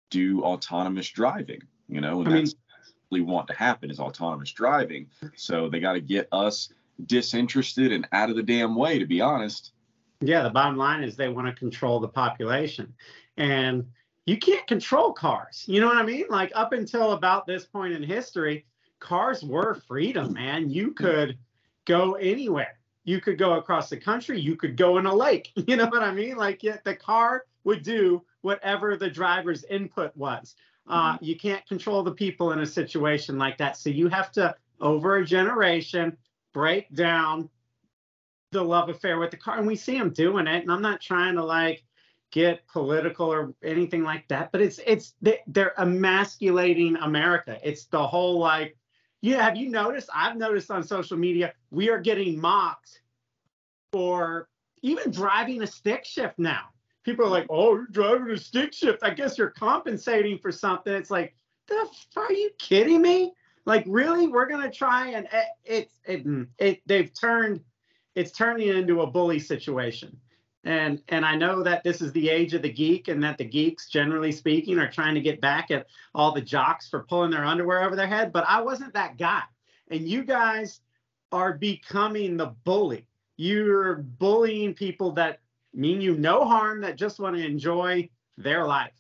do 0.09 0.43
autonomous 0.43 1.09
driving, 1.09 1.61
you 1.87 2.01
know, 2.01 2.19
and 2.19 2.29
I 2.29 2.33
that's 2.33 2.53
mean, 2.53 2.61
really 3.11 3.23
want 3.23 3.47
to 3.47 3.53
happen 3.53 3.89
is 3.89 3.99
autonomous 3.99 4.51
driving. 4.51 5.07
So 5.35 5.69
they 5.69 5.79
got 5.79 5.93
to 5.93 6.01
get 6.01 6.27
us 6.31 6.69
disinterested 7.05 7.91
and 7.91 8.07
out 8.11 8.29
of 8.29 8.35
the 8.35 8.43
damn 8.43 8.75
way, 8.75 8.99
to 8.99 9.05
be 9.05 9.21
honest. 9.21 9.71
Yeah, 10.19 10.43
the 10.43 10.49
bottom 10.49 10.77
line 10.77 11.03
is 11.03 11.15
they 11.15 11.29
want 11.29 11.47
to 11.47 11.53
control 11.53 11.99
the 11.99 12.07
population. 12.07 12.93
And 13.37 13.87
you 14.25 14.37
can't 14.37 14.65
control 14.67 15.13
cars. 15.13 15.63
You 15.67 15.81
know 15.81 15.87
what 15.87 15.97
I 15.97 16.03
mean? 16.03 16.25
Like 16.29 16.51
up 16.55 16.73
until 16.73 17.13
about 17.13 17.45
this 17.45 17.65
point 17.65 17.93
in 17.93 18.03
history, 18.03 18.65
cars 18.99 19.43
were 19.43 19.75
freedom, 19.87 20.33
man. 20.33 20.69
You 20.69 20.91
could 20.91 21.37
go 21.85 22.13
anywhere. 22.13 22.79
You 23.03 23.19
could 23.19 23.37
go 23.37 23.53
across 23.53 23.89
the 23.89 23.97
country. 23.97 24.39
You 24.39 24.55
could 24.55 24.77
go 24.77 24.97
in 24.97 25.05
a 25.05 25.13
lake. 25.13 25.51
You 25.67 25.75
know 25.75 25.87
what 25.87 26.03
I 26.03 26.13
mean? 26.13 26.37
Like 26.37 26.63
yeah, 26.63 26.77
the 26.83 26.95
car 26.95 27.45
would 27.63 27.83
do 27.83 28.23
whatever 28.41 28.95
the 28.95 29.09
driver's 29.09 29.63
input 29.65 30.15
was. 30.15 30.55
Uh, 30.87 31.13
mm-hmm. 31.13 31.25
You 31.25 31.37
can't 31.37 31.65
control 31.67 32.03
the 32.03 32.11
people 32.11 32.51
in 32.51 32.59
a 32.59 32.65
situation 32.65 33.37
like 33.37 33.57
that. 33.57 33.77
So 33.77 33.89
you 33.89 34.07
have 34.09 34.31
to, 34.33 34.55
over 34.79 35.17
a 35.17 35.25
generation, 35.25 36.17
break 36.53 36.93
down 36.93 37.49
the 38.51 38.63
love 38.63 38.89
affair 38.89 39.19
with 39.19 39.31
the 39.31 39.37
car. 39.37 39.57
And 39.57 39.67
we 39.67 39.75
see 39.75 39.97
them 39.97 40.11
doing 40.11 40.47
it. 40.47 40.63
And 40.63 40.71
I'm 40.71 40.81
not 40.81 41.01
trying 41.01 41.35
to 41.35 41.43
like 41.43 41.83
get 42.31 42.65
political 42.67 43.31
or 43.31 43.53
anything 43.63 44.03
like 44.03 44.27
that, 44.29 44.51
but 44.51 44.61
it's 44.61 44.79
it's 44.85 45.13
they're 45.47 45.79
emasculating 45.79 46.95
America. 46.97 47.57
It's 47.63 47.85
the 47.85 48.05
whole 48.05 48.39
like, 48.39 48.77
yeah. 49.21 49.43
Have 49.43 49.57
you 49.57 49.69
noticed? 49.69 50.09
I've 50.15 50.37
noticed 50.37 50.71
on 50.71 50.83
social 50.83 51.17
media 51.17 51.53
we 51.69 51.89
are 51.89 51.99
getting 51.99 52.39
mocked 52.39 53.01
for 53.91 54.49
even 54.81 55.11
driving 55.11 55.61
a 55.61 55.67
stick 55.67 56.05
shift 56.05 56.39
now. 56.39 56.69
People 57.03 57.25
are 57.25 57.29
like, 57.29 57.47
"Oh, 57.49 57.75
you're 57.75 57.87
driving 57.87 58.31
a 58.31 58.37
stick 58.37 58.73
shift. 58.73 59.03
I 59.03 59.11
guess 59.11 59.37
you're 59.37 59.51
compensating 59.51 60.39
for 60.39 60.51
something." 60.51 60.93
It's 60.93 61.11
like, 61.11 61.35
the 61.67 61.87
are 62.15 62.31
you 62.31 62.51
kidding 62.57 63.01
me? 63.01 63.33
Like, 63.65 63.83
really? 63.87 64.27
We're 64.27 64.47
gonna 64.47 64.71
try 64.71 65.09
and 65.09 65.27
it, 65.31 65.45
it's 65.65 65.99
it, 66.05 66.47
it 66.57 66.81
they've 66.85 67.11
turned 67.13 67.61
it's 68.15 68.31
turning 68.31 68.69
into 68.69 69.01
a 69.01 69.07
bully 69.07 69.39
situation 69.39 70.17
and 70.63 71.01
and 71.09 71.25
I 71.25 71.35
know 71.35 71.63
that 71.63 71.83
this 71.83 72.01
is 72.01 72.11
the 72.11 72.29
age 72.29 72.53
of 72.53 72.61
the 72.61 72.71
geek 72.71 73.07
and 73.07 73.23
that 73.23 73.37
the 73.37 73.45
geeks 73.45 73.89
generally 73.89 74.31
speaking 74.31 74.77
are 74.79 74.91
trying 74.91 75.15
to 75.15 75.21
get 75.21 75.41
back 75.41 75.71
at 75.71 75.87
all 76.13 76.31
the 76.31 76.41
jocks 76.41 76.87
for 76.87 77.03
pulling 77.03 77.31
their 77.31 77.45
underwear 77.45 77.83
over 77.83 77.95
their 77.95 78.07
head 78.07 78.31
but 78.31 78.45
I 78.47 78.61
wasn't 78.61 78.93
that 78.93 79.17
guy. 79.17 79.41
And 79.89 80.07
you 80.07 80.23
guys 80.23 80.79
are 81.31 81.57
becoming 81.57 82.37
the 82.37 82.53
bully. 82.63 83.07
You're 83.37 83.95
bullying 83.95 84.73
people 84.73 85.11
that 85.13 85.39
mean 85.73 85.99
you 85.99 86.15
no 86.15 86.45
harm 86.45 86.81
that 86.81 86.95
just 86.95 87.19
want 87.19 87.35
to 87.35 87.45
enjoy 87.45 88.09
their 88.37 88.65
life 88.65 88.91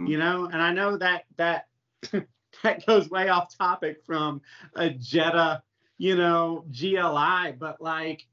you 0.00 0.18
know? 0.18 0.46
And 0.46 0.60
I 0.60 0.72
know 0.72 0.96
that 0.98 1.24
that 1.36 1.66
that 2.62 2.86
goes 2.86 3.10
way 3.10 3.28
off 3.28 3.56
topic 3.56 3.98
from 4.06 4.40
a 4.74 4.90
Jetta 4.90 5.62
you 5.96 6.16
know 6.16 6.64
GLI 6.70 7.52
but 7.52 7.80
like 7.80 8.26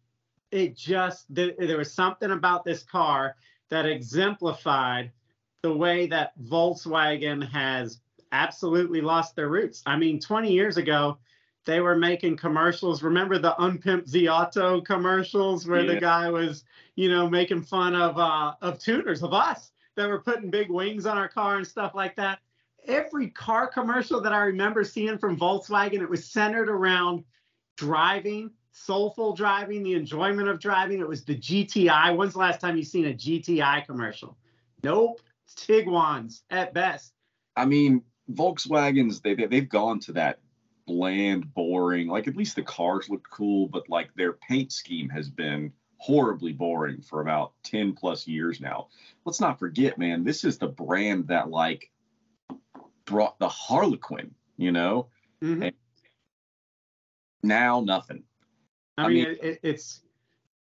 it 0.52 0.76
just 0.76 1.34
there, 1.34 1.54
there 1.58 1.78
was 1.78 1.94
something 1.94 2.32
about 2.32 2.64
this 2.64 2.84
car 2.84 3.36
that 3.70 3.86
exemplified 3.86 5.12
the 5.64 5.74
way 5.74 6.08
that 6.08 6.38
Volkswagen 6.44 7.48
has 7.50 8.00
absolutely 8.32 9.02
lost 9.02 9.36
their 9.36 9.50
roots. 9.50 9.82
I 9.86 9.98
mean, 9.98 10.20
20 10.20 10.52
years 10.52 10.78
ago, 10.78 11.18
they 11.66 11.80
were 11.80 11.96
making 11.96 12.38
commercials. 12.38 13.04
Remember 13.04 13.38
the 13.38 13.60
unpimped 13.62 14.10
Ze 14.10 14.28
Auto 14.28 14.82
commercials 14.82 15.68
where 15.68 15.82
yeah. 15.82 15.94
the 15.94 16.00
guy 16.00 16.30
was, 16.30 16.64
you 16.96 17.10
know, 17.10 17.30
making 17.30 17.62
fun 17.62 17.96
of 17.96 18.18
uh, 18.18 18.54
of 18.62 18.80
tuners 18.80 19.24
of 19.24 19.34
us 19.34 19.72
that 19.96 20.08
were 20.08 20.22
putting 20.22 20.50
big 20.50 20.70
wings 20.70 21.06
on 21.06 21.18
our 21.18 21.28
car 21.28 21.58
and 21.58 21.68
stuff 21.68 21.94
like 21.94 22.16
that. 22.16 22.40
Every 22.88 23.30
car 23.30 23.68
commercial 23.68 24.22
that 24.22 24.34
I 24.34 24.40
remember 24.40 24.84
seeing 24.84 25.20
from 25.20 25.38
Volkswagen, 25.38 26.02
it 26.02 26.10
was 26.10 26.26
centered 26.26 26.68
around 26.68 27.24
driving 27.78 28.50
soulful 28.72 29.34
driving, 29.34 29.84
the 29.84 29.94
enjoyment 29.94 30.48
of 30.48 30.60
driving. 30.60 31.00
It 31.00 31.08
was 31.08 31.24
the 31.24 31.36
GTI. 31.38 32.16
When's 32.16 32.34
the 32.34 32.40
last 32.40 32.62
time 32.62 32.78
you've 32.78 32.88
seen 32.88 33.06
a 33.06 33.14
GTI 33.14 33.86
commercial? 33.86 34.38
Nope. 34.84 35.22
It's 35.46 35.56
Tiguan's 35.56 36.44
at 36.50 36.74
best. 36.74 37.14
I 37.56 37.66
mean, 37.66 38.04
Volkswagens, 38.32 39.22
they, 39.22 39.36
they 39.36 39.46
they've 39.46 39.70
gone 39.70 40.00
to 40.02 40.14
that 40.14 40.40
bland, 40.88 41.54
boring. 41.54 42.08
Like 42.08 42.28
at 42.28 42.36
least 42.36 42.56
the 42.56 42.64
cars 42.64 43.10
looked 43.10 43.30
cool, 43.30 43.68
but 43.68 43.90
like 43.90 44.14
their 44.16 44.34
paint 44.34 44.72
scheme 44.72 45.10
has 45.10 45.30
been 45.30 45.72
horribly 45.98 46.52
boring 46.52 47.02
for 47.02 47.22
about 47.22 47.54
10 47.64 47.94
plus 47.94 48.28
years 48.28 48.60
now. 48.60 48.88
Let's 49.24 49.40
not 49.40 49.60
forget, 49.60 49.98
man, 49.98 50.24
this 50.24 50.44
is 50.44 50.58
the 50.58 50.68
brand 50.68 51.28
that 51.28 51.50
like 51.50 51.92
brought 53.06 53.38
the 53.40 53.50
Harlequin, 53.50 54.34
you 54.58 54.72
know? 54.72 55.10
Mm-hmm. 55.44 55.70
now 57.44 57.82
nothing. 57.82 58.24
I, 59.02 59.06
I 59.06 59.08
mean, 59.10 59.24
mean 59.26 59.38
it, 59.42 59.60
it's 59.64 60.02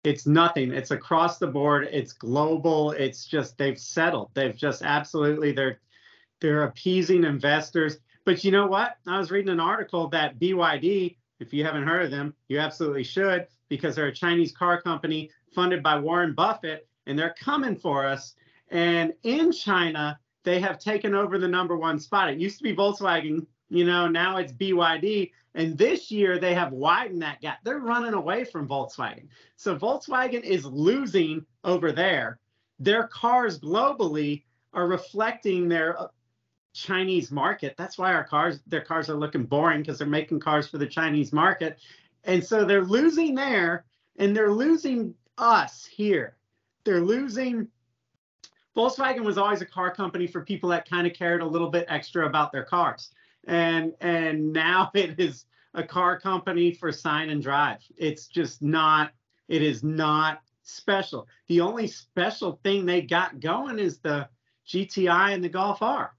it's 0.05 0.27
nothing. 0.27 0.71
It's 0.73 0.91
across 0.91 1.39
the 1.39 1.47
board. 1.47 1.89
It's 1.91 2.13
global. 2.13 2.93
It's 2.93 3.25
just 3.25 3.57
they've 3.57 3.79
settled. 3.79 4.31
They've 4.35 4.57
just 4.57 4.83
absolutely 4.83 5.53
they're 5.53 5.81
they're 6.41 6.65
appeasing 6.65 7.25
investors. 7.25 7.99
But 8.25 8.45
you 8.45 8.51
know 8.51 8.67
what? 8.67 8.97
I 9.07 9.19
was 9.19 9.31
reading 9.31 9.51
an 9.51 9.61
article 9.61 10.09
that 10.09 10.39
BYD, 10.39 11.17
if 11.41 11.53
you 11.53 11.65
haven't 11.65 11.87
heard 11.87 12.05
of 12.05 12.11
them, 12.11 12.35
you 12.49 12.59
absolutely 12.59 13.05
should 13.05 13.47
because 13.69 13.97
they're 13.97 14.07
a 14.07 14.15
Chinese 14.15 14.53
car 14.53 14.81
company 14.81 15.31
funded 15.55 15.83
by 15.83 15.99
Warren 15.99 16.35
Buffett 16.35 16.87
and 17.07 17.19
they're 17.19 17.35
coming 17.39 17.77
for 17.77 18.07
us. 18.07 18.35
And 18.71 19.13
in 19.23 19.53
China, 19.53 20.19
they 20.43 20.61
have 20.61 20.79
taken 20.79 21.15
over 21.15 21.39
the 21.39 21.49
number 21.49 21.77
one 21.77 21.99
spot. 21.99 22.31
It 22.31 22.39
used 22.39 22.59
to 22.59 22.65
be 22.65 22.75
Volkswagen, 22.75 23.47
you 23.75 23.85
know, 23.85 24.07
now 24.07 24.37
it's 24.37 24.53
BYD. 24.53 25.33
And 25.57 25.77
this 25.77 26.11
year 26.11 26.39
they 26.39 26.55
have 26.55 26.73
widened 26.73 27.23
that 27.23 27.41
gap. 27.41 27.59
They're 27.65 27.79
running 27.79 28.15
away 28.15 28.45
from 28.45 28.69
Volkswagen. 28.69 29.29
So 29.57 29.77
Volkswagen 29.77 30.43
is 30.43 30.65
losing 30.65 31.45
over 31.65 31.93
there. 31.93 32.39
Their 32.79 33.09
cars 33.09 33.59
globally 33.59 34.45
are 34.73 34.87
reflecting 34.87 35.69
their 35.69 36.01
uh, 36.01 36.09
Chinese 36.73 37.31
market. 37.31 37.75
That's 37.77 37.99
why 37.99 38.13
our 38.13 38.25
cars, 38.25 38.61
their 38.67 38.81
cars 38.81 39.09
are 39.09 39.15
looking 39.15 39.45
boring 39.45 39.83
because 39.83 39.99
they're 39.99 40.07
making 40.09 40.41
cars 40.41 40.69
for 40.69 40.79
the 40.79 40.87
Chinese 40.87 41.33
market. 41.33 41.79
And 42.25 42.45
so 42.45 42.65
they're 42.65 42.85
losing 42.85 43.35
there 43.35 43.85
and 44.19 44.37
they're 44.37 44.53
losing 44.53 45.15
us 45.39 45.85
here. 45.85 46.37
They're 46.85 47.01
losing 47.01 47.69
Volkswagen 48.77 49.21
was 49.21 49.39
always 49.39 49.63
a 49.63 49.67
car 49.67 49.95
company 49.95 50.27
for 50.27 50.45
people 50.45 50.69
that 50.71 50.89
kind 50.89 51.07
of 51.07 51.13
cared 51.13 51.43
a 51.43 51.47
little 51.47 51.71
bit 51.71 51.87
extra 51.89 52.27
about 52.27 52.51
their 52.51 52.65
cars 52.65 53.11
and 53.47 53.95
and 54.01 54.53
now 54.53 54.91
it 54.95 55.19
is 55.19 55.47
a 55.75 55.83
car 55.83 56.19
company 56.21 56.73
for 56.73 56.93
sign 56.93 57.31
and 57.31 57.43
drive. 57.43 57.81
It's 57.97 58.27
just 58.27 58.63
not. 58.63 59.13
It 59.49 59.63
is 59.63 59.83
not 59.83 60.41
special. 60.63 61.29
The 61.49 61.61
only 61.61 61.87
special 61.87 62.59
thing 62.63 62.87
they 62.87 63.03
got 63.03 63.41
going 63.41 63.79
is 63.79 63.99
the 63.99 64.29
GTI 64.67 65.35
and 65.35 65.45
the 65.45 65.49
Golf 65.49 65.83
R. 65.83 66.15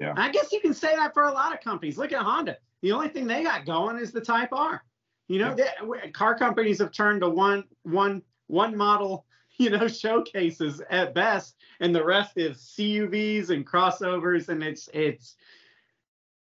Yeah. 0.00 0.14
I 0.16 0.30
guess 0.30 0.52
you 0.52 0.60
can 0.60 0.74
say 0.74 0.94
that 0.96 1.14
for 1.14 1.24
a 1.24 1.32
lot 1.32 1.52
of 1.52 1.60
companies. 1.60 1.98
Look 1.98 2.12
at 2.12 2.22
Honda. 2.22 2.56
The 2.82 2.92
only 2.92 3.08
thing 3.08 3.26
they 3.26 3.42
got 3.42 3.66
going 3.66 3.98
is 3.98 4.12
the 4.12 4.20
Type 4.20 4.50
R. 4.52 4.82
You 5.28 5.40
know, 5.40 5.54
yeah. 5.56 5.70
they, 6.02 6.10
car 6.10 6.36
companies 6.38 6.78
have 6.78 6.92
turned 6.92 7.20
to 7.20 7.28
one 7.28 7.64
one 7.82 8.22
one 8.46 8.76
model, 8.76 9.26
you 9.58 9.70
know, 9.70 9.88
showcases 9.88 10.80
at 10.90 11.14
best, 11.14 11.56
and 11.80 11.94
the 11.94 12.04
rest 12.04 12.36
is 12.36 12.56
CUVs 12.78 13.50
and 13.50 13.66
crossovers, 13.66 14.48
and 14.48 14.62
it's 14.62 14.88
it's 14.94 15.36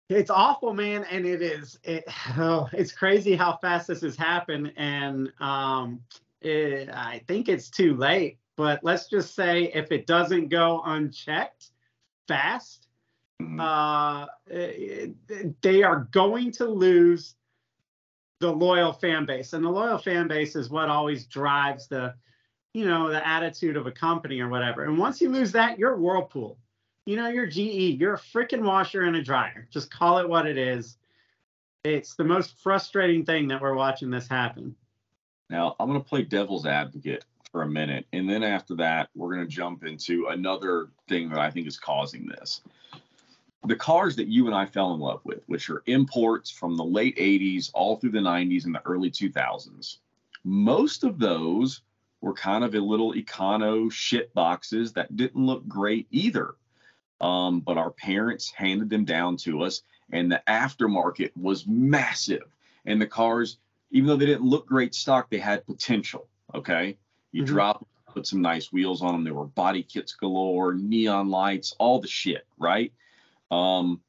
it's 0.09 0.29
awful, 0.29 0.73
man, 0.73 1.05
and 1.11 1.25
it 1.25 1.41
is. 1.41 1.79
It, 1.83 2.05
oh, 2.37 2.69
it's 2.71 2.91
crazy 2.91 3.35
how 3.35 3.57
fast 3.57 3.87
this 3.87 4.01
has 4.01 4.15
happened, 4.15 4.73
and 4.77 5.31
um, 5.39 6.01
it, 6.41 6.89
I 6.89 7.21
think 7.27 7.49
it's 7.49 7.69
too 7.69 7.95
late. 7.95 8.37
But 8.55 8.83
let's 8.83 9.07
just 9.07 9.35
say 9.35 9.65
if 9.73 9.91
it 9.91 10.07
doesn't 10.07 10.47
go 10.47 10.81
unchecked 10.85 11.71
fast, 12.27 12.87
mm-hmm. 13.41 13.59
uh, 13.59 14.25
they 15.61 15.83
are 15.83 16.07
going 16.11 16.51
to 16.53 16.65
lose 16.65 17.35
the 18.39 18.51
loyal 18.51 18.93
fan 18.93 19.25
base, 19.25 19.53
and 19.53 19.63
the 19.63 19.69
loyal 19.69 19.97
fan 19.97 20.27
base 20.27 20.55
is 20.55 20.69
what 20.69 20.89
always 20.89 21.25
drives 21.25 21.87
the, 21.87 22.13
you 22.73 22.85
know, 22.85 23.09
the 23.09 23.27
attitude 23.27 23.75
of 23.75 23.87
a 23.87 23.91
company 23.91 24.39
or 24.39 24.47
whatever. 24.47 24.85
And 24.85 24.97
once 24.97 25.19
you 25.19 25.29
lose 25.29 25.51
that, 25.51 25.77
you're 25.77 25.97
Whirlpool 25.97 26.57
you 27.07 27.15
know, 27.15 27.29
you're 27.29 27.47
GE, 27.47 27.97
you're 28.01 28.15
a 28.15 28.19
freaking 28.19 28.63
washer 28.63 29.03
and 29.03 29.15
a 29.15 29.23
dryer. 29.23 29.65
Just 29.71 29.89
call 29.89 30.17
it 30.17 30.27
what 30.27 30.45
it 30.45 30.57
is. 30.57 30.97
It's 31.85 32.15
the 32.15 32.25
most 32.25 32.59
frustrating 32.61 33.23
thing 33.23 33.47
that 33.47 33.61
we're 33.61 33.75
watching 33.75 34.09
this 34.09 34.27
happen. 34.27 34.75
Now, 35.49 35.77
I'm 35.79 35.87
going 35.87 36.01
to 36.01 36.07
play 36.07 36.23
devil's 36.23 36.65
advocate 36.65 37.23
for 37.49 37.61
a 37.61 37.67
minute. 37.67 38.05
And 38.11 38.29
then 38.29 38.43
after 38.43 38.75
that, 38.75 39.07
we're 39.15 39.33
going 39.33 39.47
to 39.47 39.55
jump 39.55 39.85
into 39.85 40.27
another 40.27 40.89
thing 41.07 41.29
that 41.29 41.39
I 41.39 41.49
think 41.49 41.65
is 41.65 41.79
causing 41.79 42.27
this. 42.27 42.59
The 43.65 43.77
cars 43.77 44.17
that 44.17 44.27
you 44.27 44.45
and 44.47 44.53
I 44.53 44.65
fell 44.65 44.93
in 44.93 44.99
love 44.99 45.21
with, 45.23 45.43
which 45.47 45.69
are 45.69 45.83
imports 45.85 46.51
from 46.51 46.75
the 46.75 46.83
late 46.83 47.15
80s 47.15 47.71
all 47.73 47.95
through 47.95 48.11
the 48.11 48.19
90s 48.19 48.65
and 48.65 48.75
the 48.75 48.85
early 48.85 49.11
2000s, 49.11 49.99
most 50.43 51.05
of 51.05 51.19
those 51.19 51.83
were 52.19 52.33
kind 52.33 52.65
of 52.65 52.75
a 52.75 52.81
little 52.81 53.13
econo 53.13 53.89
shit 53.89 54.33
boxes 54.33 54.91
that 54.91 55.15
didn't 55.15 55.45
look 55.45 55.65
great 55.69 56.05
either 56.11 56.55
um, 57.21 57.59
but 57.59 57.77
our 57.77 57.91
parents 57.91 58.51
handed 58.51 58.89
them 58.89 59.05
down 59.05 59.37
to 59.37 59.63
us, 59.63 59.83
and 60.11 60.31
the 60.31 60.41
aftermarket 60.47 61.31
was 61.35 61.67
massive. 61.67 62.43
And 62.85 63.01
the 63.01 63.07
cars 63.07 63.57
even 63.91 64.07
though 64.07 64.17
they 64.17 64.25
didn't 64.25 64.45
look 64.45 64.67
great 64.67 64.93
stock, 64.93 65.29
they 65.29 65.37
had 65.37 65.65
potential. 65.65 66.27
Okay. 66.53 66.97
You 67.31 67.43
Mhm. 67.43 67.47
drop, 67.47 67.87
put 68.07 68.27
some 68.27 68.41
nice 68.41 68.71
wheels 68.71 69.01
on 69.01 69.13
them. 69.13 69.23
There 69.23 69.33
were 69.33 69.45
body 69.45 69.83
kits 69.83 70.13
galore, 70.13 70.73
neon 70.73 71.29
lights, 71.29 71.73
all 71.77 71.99
the 71.99 72.07
shit, 72.07 72.45
right? 72.57 72.91
Um, 73.51 74.01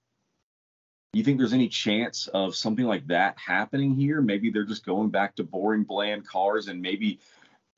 you 1.12 1.24
think 1.24 1.38
there's 1.38 1.52
any 1.52 1.68
chance 1.68 2.26
of 2.28 2.54
something 2.54 2.86
like 2.86 3.06
that 3.06 3.38
happening 3.38 3.94
here? 3.94 4.20
Maybe 4.20 4.50
they're 4.50 4.64
just 4.64 4.84
going 4.84 5.10
back 5.10 5.36
to 5.36 5.44
boring, 5.44 5.84
bland 5.84 6.26
cars 6.26 6.68
and 6.68 6.82
maybe 6.82 7.18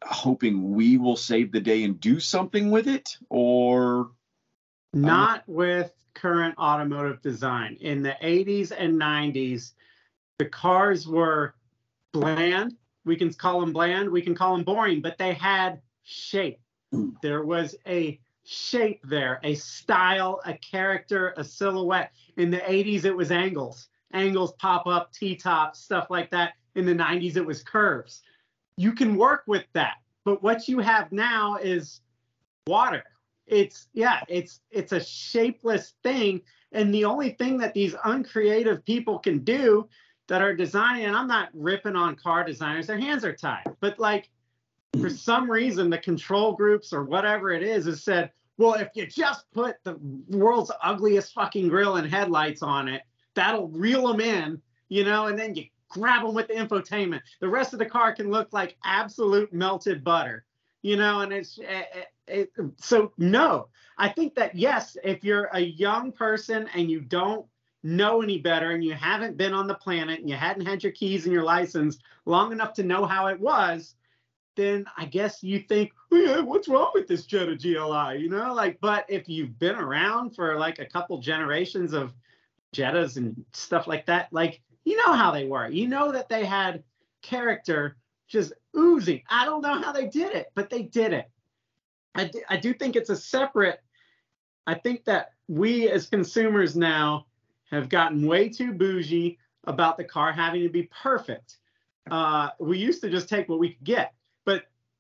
hoping 0.03 0.73
we 0.73 0.97
will 0.97 1.17
save 1.17 1.53
the 1.53 1.61
day 1.61 1.85
and 1.85 2.01
do 2.01 2.19
something 2.19 2.71
with 2.71 2.89
it? 2.89 3.19
Or 3.29 4.11
Um, 4.95 5.03
Not 5.03 5.45
with 5.47 5.93
current 6.15 6.57
automotive 6.59 7.23
design. 7.23 7.77
In 7.81 8.03
the 8.03 8.17
80s 8.23 8.73
and 8.77 9.01
90s, 9.01 9.73
the 10.39 10.47
cars 10.47 11.07
were 11.07 11.55
bland. 12.13 12.77
We 13.05 13.17
can 13.17 13.33
call 13.33 13.61
them 13.61 13.73
bland, 13.73 14.11
we 14.11 14.23
can 14.23 14.35
call 14.35 14.57
them 14.57 14.65
boring, 14.65 15.01
but 15.01 15.17
they 15.17 15.33
had 15.33 15.81
shape. 16.03 16.59
Hmm. 16.93 17.11
There 17.23 17.45
was 17.45 17.77
a 17.87 18.19
shape 18.45 19.01
there, 19.05 19.41
a 19.45 19.55
style, 19.55 20.41
a 20.45 20.55
character, 20.55 21.35
a 21.37 21.45
silhouette. 21.45 22.13
In 22.37 22.51
the 22.51 22.59
80s, 22.59 23.05
it 23.05 23.17
was 23.17 23.31
angles. 23.31 23.89
Angles 24.13 24.53
pop 24.55 24.87
up, 24.87 25.13
T 25.13 25.37
tops, 25.37 25.79
stuff 25.81 26.11
like 26.11 26.31
that. 26.31 26.55
In 26.75 26.85
the 26.85 26.95
90s, 26.95 27.37
it 27.37 27.47
was 27.47 27.63
curves. 27.63 28.23
You 28.77 28.93
can 28.93 29.17
work 29.17 29.45
with 29.47 29.65
that. 29.73 29.99
But 30.25 30.43
what 30.43 30.69
you 30.69 30.81
have 30.81 31.13
now 31.13 31.57
is 31.57 32.01
water 32.67 33.05
it's 33.51 33.89
yeah 33.93 34.21
it's 34.29 34.61
it's 34.71 34.93
a 34.93 35.03
shapeless 35.03 35.95
thing. 36.03 36.41
And 36.73 36.95
the 36.95 37.05
only 37.05 37.31
thing 37.31 37.59
that 37.59 37.75
these 37.75 37.95
uncreative 38.05 38.85
people 38.85 39.19
can 39.19 39.39
do 39.41 39.89
that 40.29 40.41
are 40.41 40.55
designing 40.55 41.07
and 41.07 41.17
i'm 41.17 41.27
not 41.27 41.49
ripping 41.53 41.97
on 41.97 42.15
car 42.15 42.45
designers 42.45 42.87
their 42.87 42.99
hands 42.99 43.25
are 43.25 43.35
tied. 43.35 43.65
But 43.81 43.99
like 43.99 44.31
for 44.95 45.09
hmm. 45.09 45.15
some 45.15 45.51
reason 45.51 45.91
the 45.91 45.99
control 45.99 46.53
groups 46.53 46.93
or 46.93 47.05
whatever 47.05 47.51
it 47.51 47.63
is 47.63 47.87
has 47.87 48.03
said 48.03 48.31
well 48.57 48.75
if 48.75 48.89
you 48.95 49.07
just 49.07 49.51
put 49.53 49.77
the 49.85 49.99
world's 50.29 50.71
ugliest 50.83 51.35
fucking 51.35 51.69
grill 51.69 51.97
and 51.97 52.09
headlights 52.09 52.63
on 52.63 52.89
it 52.89 53.03
that'll 53.35 53.69
reel 53.69 54.07
them 54.09 54.21
in 54.21 54.61
you 54.89 55.05
know 55.05 55.27
and 55.27 55.39
then 55.39 55.55
you 55.55 55.65
grab 55.89 56.23
them 56.23 56.35
with 56.35 56.47
the 56.47 56.55
infotainment. 56.55 57.21
The 57.41 57.49
rest 57.49 57.73
of 57.73 57.81
the 57.81 57.87
car 57.87 58.15
can 58.15 58.31
look 58.31 58.53
like 58.53 58.77
absolute 58.85 59.53
melted 59.53 60.05
butter 60.05 60.45
you 60.83 60.97
know 60.97 61.21
and 61.21 61.33
it's 61.33 61.59
eh, 61.59 61.83
eh, 61.93 62.05
so 62.77 63.13
no 63.19 63.69
i 63.99 64.09
think 64.09 64.35
that 64.35 64.55
yes 64.55 64.97
if 65.05 65.25
you're 65.25 65.51
a 65.53 65.61
young 65.61 66.13
person 66.13 66.69
and 66.75 66.91
you 66.91 67.01
don't 67.01 67.47
know 67.83 68.23
any 68.23 68.39
better 68.39 68.73
and 68.73 68.85
you 68.85 68.93
haven't 68.93 69.37
been 69.37 69.55
on 69.55 69.67
the 69.67 69.75
planet 69.75 70.21
and 70.21 70.29
you 70.29 70.37
hadn't 70.37 70.67
had 70.67 70.83
your 70.83 70.93
keys 70.93 71.25
and 71.25 71.33
your 71.33 71.43
license 71.43 71.99
long 72.27 72.53
enough 72.53 72.75
to 72.75 72.83
know 72.83 73.07
how 73.07 73.27
it 73.27 73.41
was 73.41 73.95
then 74.57 74.85
i 74.97 75.05
guess 75.05 75.43
you 75.43 75.61
think 75.61 75.91
oh, 76.13 76.17
yeah, 76.17 76.41
what's 76.41 76.69
wrong 76.69 76.91
with 76.95 77.07
this 77.07 77.25
jetta 77.25 77.57
gli 77.57 78.17
you 78.19 78.29
know 78.29 78.53
like 78.53 78.79
but 78.81 79.05
if 79.09 79.29
you've 79.29 79.59
been 79.59 79.77
around 79.77 80.35
for 80.35 80.59
like 80.59 80.79
a 80.79 80.87
couple 80.87 81.19
generations 81.19 81.93
of 81.93 82.13
jettas 82.75 83.17
and 83.17 83.45
stuff 83.53 83.87
like 83.87 84.05
that 84.07 84.29
like 84.33 84.61
you 84.85 84.97
know 84.97 85.13
how 85.13 85.31
they 85.31 85.47
were 85.47 85.69
you 85.69 85.89
know 85.89 86.13
that 86.13 86.29
they 86.29 86.45
had 86.45 86.83
character 87.23 87.97
just 88.31 88.53
oozing. 88.77 89.23
I 89.29 89.45
don't 89.45 89.61
know 89.61 89.81
how 89.81 89.93
they 89.93 90.07
did 90.07 90.35
it, 90.35 90.51
but 90.55 90.71
they 90.71 90.83
did 90.83 91.13
it. 91.13 91.29
I 92.15 92.25
do, 92.25 92.43
I 92.49 92.57
do 92.57 92.75
think 92.75 92.97
it's 92.97 93.11
a 93.11 93.17
separate. 93.17 93.81
I 94.67 94.75
think 94.75 95.05
that 95.05 95.33
we 95.49 95.89
as 95.89 96.07
consumers 96.07 96.77
now 96.77 97.27
have 97.71 97.89
gotten 97.89 98.27
way 98.27 98.49
too 98.49 98.73
bougie 98.73 99.39
about 99.65 99.97
the 99.97 100.05
car 100.05 100.33
having 100.33 100.63
to 100.63 100.69
be 100.69 100.85
perfect. 101.03 101.59
Uh, 102.11 102.51
we 102.59 102.79
used 102.79 103.01
to 103.03 103.11
just 103.11 103.29
take 103.29 103.49
what 103.49 103.59
we 103.59 103.71
could 103.71 103.85
get, 103.85 104.15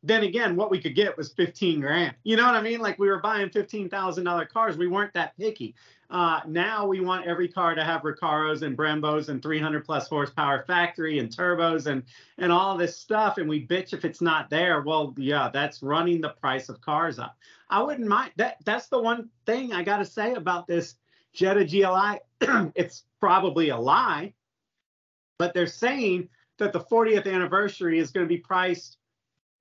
then 0.02 0.22
again, 0.22 0.56
what 0.56 0.70
we 0.70 0.80
could 0.80 0.94
get 0.94 1.16
was 1.16 1.32
15 1.32 1.80
grand. 1.80 2.14
You 2.24 2.36
know 2.36 2.46
what 2.46 2.54
I 2.54 2.62
mean? 2.62 2.80
Like 2.80 2.98
we 2.98 3.08
were 3.08 3.20
buying 3.20 3.50
$15,000 3.50 4.48
cars. 4.48 4.78
We 4.78 4.86
weren't 4.86 5.12
that 5.14 5.36
picky. 5.36 5.74
Uh, 6.08 6.40
now 6.48 6.86
we 6.86 7.00
want 7.00 7.26
every 7.26 7.46
car 7.46 7.74
to 7.74 7.84
have 7.84 8.02
Recaros 8.02 8.62
and 8.62 8.76
Brembos 8.76 9.28
and 9.28 9.42
300 9.42 9.84
plus 9.84 10.08
horsepower 10.08 10.64
factory 10.66 11.20
and 11.20 11.28
turbos 11.28 11.86
and 11.86 12.02
and 12.38 12.50
all 12.50 12.76
this 12.76 12.96
stuff. 12.96 13.38
And 13.38 13.48
we 13.48 13.64
bitch 13.66 13.92
if 13.92 14.04
it's 14.04 14.20
not 14.20 14.50
there. 14.50 14.80
Well, 14.80 15.14
yeah, 15.16 15.50
that's 15.52 15.82
running 15.82 16.20
the 16.20 16.30
price 16.30 16.68
of 16.68 16.80
cars 16.80 17.18
up. 17.18 17.36
I 17.68 17.82
wouldn't 17.82 18.08
mind 18.08 18.32
that. 18.36 18.56
That's 18.64 18.88
the 18.88 19.00
one 19.00 19.28
thing 19.46 19.72
I 19.72 19.84
got 19.84 19.98
to 19.98 20.04
say 20.04 20.34
about 20.34 20.66
this 20.66 20.96
Jetta 21.32 21.64
GLI. 21.64 22.20
it's 22.74 23.04
probably 23.20 23.68
a 23.68 23.76
lie, 23.76 24.32
but 25.38 25.54
they're 25.54 25.66
saying 25.66 26.28
that 26.58 26.72
the 26.72 26.80
40th 26.80 27.32
anniversary 27.32 27.98
is 27.98 28.10
going 28.10 28.24
to 28.24 28.28
be 28.28 28.38
priced, 28.38 28.98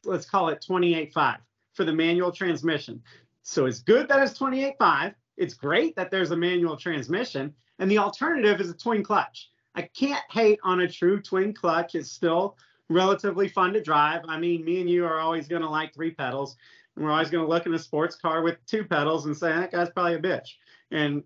let's 0.05 0.25
call 0.25 0.49
it 0.49 0.65
28.5 0.67 1.37
for 1.73 1.83
the 1.83 1.93
manual 1.93 2.31
transmission. 2.31 3.01
So 3.43 3.65
it's 3.65 3.79
good 3.79 4.07
that 4.09 4.21
it's 4.21 4.37
28.5 4.37 5.13
it's 5.39 5.53
great 5.53 5.95
that 5.95 6.11
there's 6.11 6.31
a 6.31 6.37
manual 6.37 6.75
transmission, 6.75 7.53
and 7.79 7.89
the 7.89 7.97
alternative 7.97 8.59
is 8.59 8.69
a 8.69 8.73
twin 8.73 9.01
clutch. 9.01 9.49
I 9.73 9.83
can't 9.83 10.23
hate 10.29 10.59
on 10.63 10.81
a 10.81 10.87
true 10.87 11.21
twin 11.21 11.53
clutch. 11.53 11.95
It's 11.95 12.11
still 12.11 12.57
relatively 12.89 13.47
fun 13.47 13.71
to 13.73 13.81
drive. 13.81 14.21
I 14.27 14.37
mean, 14.37 14.65
me 14.65 14.81
and 14.81 14.89
you 14.89 15.05
are 15.05 15.19
always 15.19 15.47
going 15.47 15.61
to 15.61 15.69
like 15.69 15.93
three 15.93 16.11
pedals, 16.11 16.57
and 16.95 17.05
we're 17.05 17.11
always 17.11 17.29
going 17.29 17.45
to 17.45 17.49
look 17.49 17.65
in 17.65 17.73
a 17.73 17.79
sports 17.79 18.17
car 18.17 18.41
with 18.43 18.57
two 18.65 18.83
pedals 18.83 19.27
and 19.27 19.37
say 19.37 19.47
that 19.47 19.71
guy's 19.71 19.89
probably 19.91 20.15
a 20.15 20.19
bitch. 20.19 20.55
And 20.91 21.23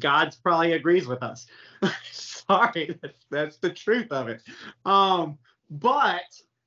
God's 0.00 0.34
probably 0.34 0.72
agrees 0.72 1.06
with 1.06 1.22
us. 1.22 1.46
Sorry, 2.10 2.98
that's, 3.00 3.26
that's 3.30 3.56
the 3.58 3.70
truth 3.70 4.10
of 4.10 4.28
it. 4.28 4.42
Um, 4.84 5.38
but 5.70 6.24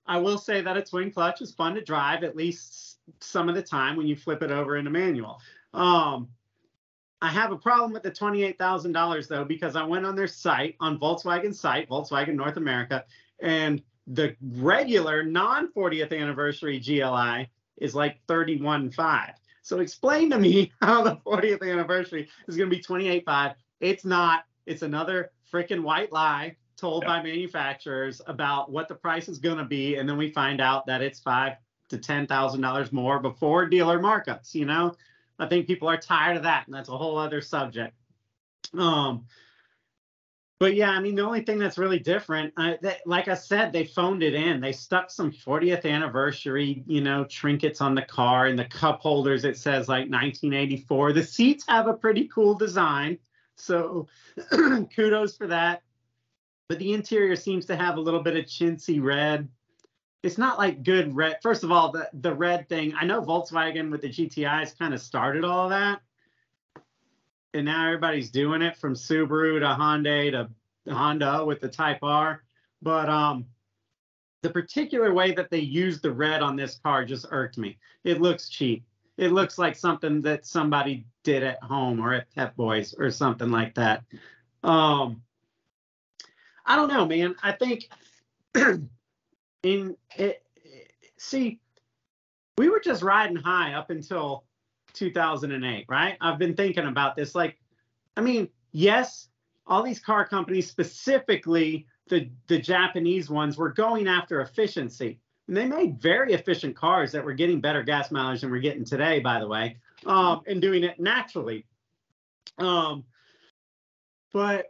I 0.10 0.18
will 0.18 0.40
say 0.40 0.60
that 0.62 0.76
a 0.76 0.82
twin 0.82 1.12
clutch 1.12 1.40
is 1.40 1.54
fun 1.54 1.76
to 1.76 1.82
drive 1.82 2.24
at 2.24 2.36
least 2.36 2.98
some 3.22 3.48
of 3.48 3.54
the 3.54 3.62
time 3.62 3.96
when 3.96 4.08
you 4.08 4.16
flip 4.16 4.42
it 4.42 4.50
over 4.50 4.76
into 4.76 4.90
manual. 4.90 5.40
Um, 5.72 6.30
I 7.22 7.30
have 7.30 7.52
a 7.52 7.58
problem 7.58 7.94
with 7.94 8.02
the 8.02 8.10
$28,000 8.10 9.28
though, 9.28 9.46
because 9.46 9.76
I 9.76 9.84
went 9.84 10.08
on 10.08 10.16
their 10.16 10.28
site, 10.28 10.76
on 10.80 11.00
Volkswagen 11.00 11.54
site, 11.54 11.88
Volkswagen 11.90 12.34
North 12.34 12.58
America, 12.58 13.06
and 13.40 13.84
the 14.08 14.36
regular 14.42 15.22
non 15.22 15.72
40th 15.74 16.20
anniversary 16.20 16.80
GLI 16.80 17.48
is 17.78 17.94
like 17.94 18.18
31.5. 18.28 19.34
So 19.62 19.80
explain 19.80 20.32
to 20.32 20.40
me 20.40 20.72
how 20.82 21.04
the 21.04 21.18
40th 21.18 21.62
anniversary 21.62 22.28
is 22.48 22.58
going 22.58 22.68
to 22.68 22.76
be 22.76 22.82
28.5. 22.82 23.54
It's 23.80 24.06
not. 24.06 24.46
It's 24.66 24.82
another 24.82 25.32
freaking 25.54 25.84
white 25.84 26.12
lie 26.12 26.56
told 26.80 27.04
Yep. 27.04 27.08
by 27.08 27.24
manufacturers 27.24 28.22
about 28.28 28.72
what 28.72 28.88
the 28.88 28.96
price 28.96 29.28
is 29.30 29.38
going 29.38 29.58
to 29.58 29.66
be, 29.66 29.96
and 29.96 30.08
then 30.08 30.18
we 30.18 30.32
find 30.32 30.62
out 30.62 30.86
that 30.88 31.02
it's 31.02 31.20
five 31.20 31.54
to 31.90 31.98
ten 31.98 32.28
thousand 32.28 32.62
dollars 32.62 32.92
more 32.92 33.20
before 33.20 33.66
dealer 33.68 34.00
markups. 34.00 34.54
You 34.56 34.66
know, 34.66 34.96
I 35.38 35.48
think 35.48 35.68
people 35.68 35.88
are 35.88 35.98
tired 35.98 36.38
of 36.38 36.44
that, 36.44 36.68
and 36.68 36.74
that's 36.76 36.90
a 36.90 36.98
whole 36.98 37.18
other 37.18 37.42
subject. 37.42 37.96
Um, 38.78 39.26
but 40.60 40.76
yeah, 40.76 40.92
I 40.92 41.00
mean, 41.00 41.16
the 41.16 41.22
only 41.26 41.42
thing 41.42 41.58
that's 41.58 41.78
really 41.78 42.00
different, 42.00 42.54
uh, 42.58 42.74
that, 42.82 43.00
like 43.08 43.30
I 43.30 43.34
said, 43.34 43.72
they 43.72 43.86
phoned 43.86 44.22
it 44.24 44.34
in. 44.34 44.60
They 44.60 44.74
stuck 44.74 45.10
some 45.10 45.32
40th 45.32 45.86
anniversary, 45.86 46.84
you 46.86 47.00
know, 47.00 47.24
trinkets 47.24 47.80
on 47.80 47.96
the 47.96 48.02
car 48.02 48.48
and 48.48 48.60
the 48.60 48.66
cup 48.66 49.00
holders. 49.00 49.46
It 49.46 49.58
says 49.58 49.88
like 49.88 50.10
1984. 50.10 51.14
The 51.14 51.24
seats 51.24 51.64
have 51.70 51.88
a 51.88 51.94
pretty 51.94 52.28
cool 52.28 52.56
design, 52.56 53.18
so 53.56 54.08
kudos 54.96 55.38
for 55.38 55.48
that. 55.48 55.82
But 56.70 56.78
the 56.78 56.94
interior 56.94 57.36
seems 57.36 57.66
to 57.66 57.76
have 57.76 57.98
a 57.98 58.02
little 58.02 58.22
bit 58.22 58.38
of 58.38 58.46
chintzy 58.46 59.04
red. 59.04 59.50
It's 60.22 60.38
not 60.38 60.60
like 60.60 60.84
good 60.84 61.16
red. 61.16 61.38
First 61.42 61.64
of 61.64 61.72
all, 61.72 61.92
the 61.92 62.10
the 62.14 62.34
red 62.34 62.70
thing. 62.70 62.94
I 62.96 63.06
know 63.06 63.22
Volkswagen 63.22 63.90
with 63.90 64.02
the 64.02 64.10
GTIs 64.10 64.78
kind 64.78 64.94
of 64.94 65.02
started 65.02 65.44
all 65.44 65.64
of 65.64 65.72
that, 65.72 66.02
and 67.56 67.66
now 67.66 67.88
everybody's 67.88 68.30
doing 68.30 68.62
it 68.62 68.78
from 68.78 68.94
Subaru 68.94 69.60
to 69.60 69.66
Hyundai 69.66 70.32
to 70.32 70.94
Honda 70.94 71.44
with 71.44 71.60
the 71.60 71.70
Type 71.70 72.00
R. 72.04 72.44
But 72.84 73.10
um, 73.10 73.46
the 74.44 74.50
particular 74.52 75.14
way 75.14 75.32
that 75.32 75.50
they 75.50 75.60
used 75.60 76.04
the 76.04 76.12
red 76.12 76.42
on 76.42 76.56
this 76.56 76.78
car 76.84 77.04
just 77.04 77.26
irked 77.32 77.58
me. 77.58 77.80
It 78.04 78.22
looks 78.22 78.48
cheap. 78.48 78.86
It 79.18 79.32
looks 79.32 79.58
like 79.58 79.76
something 79.76 80.22
that 80.22 80.46
somebody 80.46 81.06
did 81.24 81.44
at 81.44 81.62
home 81.64 82.00
or 82.00 82.14
at 82.14 82.34
Pep 82.36 82.56
Boys 82.56 82.94
or 82.94 83.10
something 83.10 83.50
like 83.50 83.74
that. 83.76 84.04
Um, 84.64 85.22
I 86.70 86.76
don't 86.76 86.88
know, 86.88 87.06
man. 87.08 87.36
I 87.42 87.52
think 87.52 87.90
in 89.64 89.98
it, 90.16 90.44
see, 91.18 91.60
we 92.60 92.70
were 92.70 92.80
just 92.80 93.02
riding 93.02 93.36
high 93.36 93.74
up 93.74 93.90
until 93.90 94.46
2008, 94.94 95.86
right? 95.90 96.16
I've 96.22 96.38
been 96.38 96.56
thinking 96.56 96.86
about 96.86 97.16
this. 97.16 97.34
Like, 97.34 97.58
I 98.16 98.22
mean, 98.22 98.48
yes, 98.72 99.30
all 99.66 99.82
these 99.82 100.00
car 100.00 100.28
companies, 100.28 100.70
specifically 100.70 101.88
the 102.08 102.30
the 102.48 102.60
Japanese 102.60 103.32
ones, 103.32 103.58
were 103.58 103.74
going 103.74 104.08
after 104.08 104.42
efficiency, 104.42 105.20
and 105.48 105.58
they 105.58 105.66
made 105.66 106.00
very 106.00 106.34
efficient 106.34 106.76
cars 106.76 107.12
that 107.14 107.26
were 107.26 107.34
getting 107.34 107.60
better 107.62 107.82
gas 107.82 108.12
mileage 108.12 108.42
than 108.42 108.52
we're 108.52 108.60
getting 108.60 108.86
today, 108.86 109.20
by 109.20 109.40
the 109.40 109.48
way, 109.48 109.78
um, 110.06 110.42
and 110.46 110.62
doing 110.62 110.84
it 110.84 111.00
naturally. 111.00 111.66
Um, 112.60 113.06
but 114.34 114.68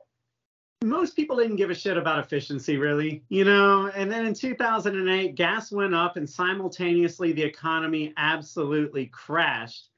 most 0.83 1.15
people 1.15 1.35
didn't 1.35 1.57
give 1.57 1.69
a 1.69 1.75
shit 1.75 1.97
about 1.97 2.19
efficiency 2.19 2.77
really, 2.77 3.23
you 3.27 3.43
know. 3.43 3.91
And 3.93 4.09
then 4.09 4.25
in 4.25 4.33
2008, 4.33 5.35
gas 5.35 5.71
went 5.71 5.93
up 5.93 6.15
and 6.15 6.29
simultaneously 6.29 7.33
the 7.33 7.43
economy 7.43 8.13
absolutely 8.15 9.07
crashed. 9.07 9.89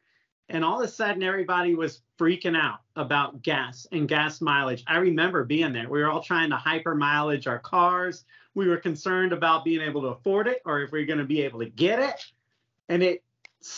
And 0.49 0.65
all 0.65 0.81
of 0.81 0.85
a 0.85 0.91
sudden, 0.91 1.23
everybody 1.23 1.75
was 1.75 2.01
freaking 2.19 2.57
out 2.57 2.79
about 2.95 3.41
gas 3.41 3.87
and 3.91 4.07
gas 4.07 4.41
mileage. 4.41 4.83
I 4.87 4.97
remember 4.97 5.45
being 5.45 5.71
there. 5.71 5.87
We 5.87 6.01
were 6.01 6.09
all 6.09 6.23
trying 6.23 6.49
to 6.49 6.57
hyper 6.57 6.95
mileage 6.95 7.47
our 7.47 7.59
cars. 7.59 8.25
We 8.55 8.67
were 8.67 8.77
concerned 8.77 9.33
about 9.33 9.63
being 9.63 9.81
able 9.81 10.01
to 10.01 10.07
afford 10.07 10.47
it 10.47 10.61
or 10.65 10.81
if 10.81 10.91
we 10.91 11.03
are 11.03 11.05
going 11.05 11.19
to 11.19 11.25
be 11.25 11.43
able 11.43 11.59
to 11.59 11.69
get 11.69 11.99
it. 11.99 12.25
And 12.89 13.03
it 13.03 13.23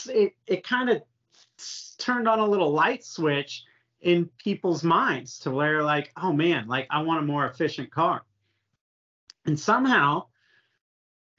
it 0.09 0.33
it 0.47 0.65
kind 0.65 0.89
of 0.89 1.03
turned 1.97 2.27
on 2.29 2.39
a 2.39 2.45
little 2.45 2.71
light 2.71 3.03
switch 3.03 3.65
in 4.03 4.29
people's 4.37 4.83
minds 4.83 5.39
to 5.39 5.51
where 5.51 5.81
like, 5.81 6.11
oh 6.21 6.33
man, 6.33 6.67
like 6.67 6.87
I 6.91 7.01
want 7.01 7.23
a 7.23 7.25
more 7.25 7.47
efficient 7.47 7.89
car. 7.89 8.23
And 9.45 9.59
somehow 9.59 10.27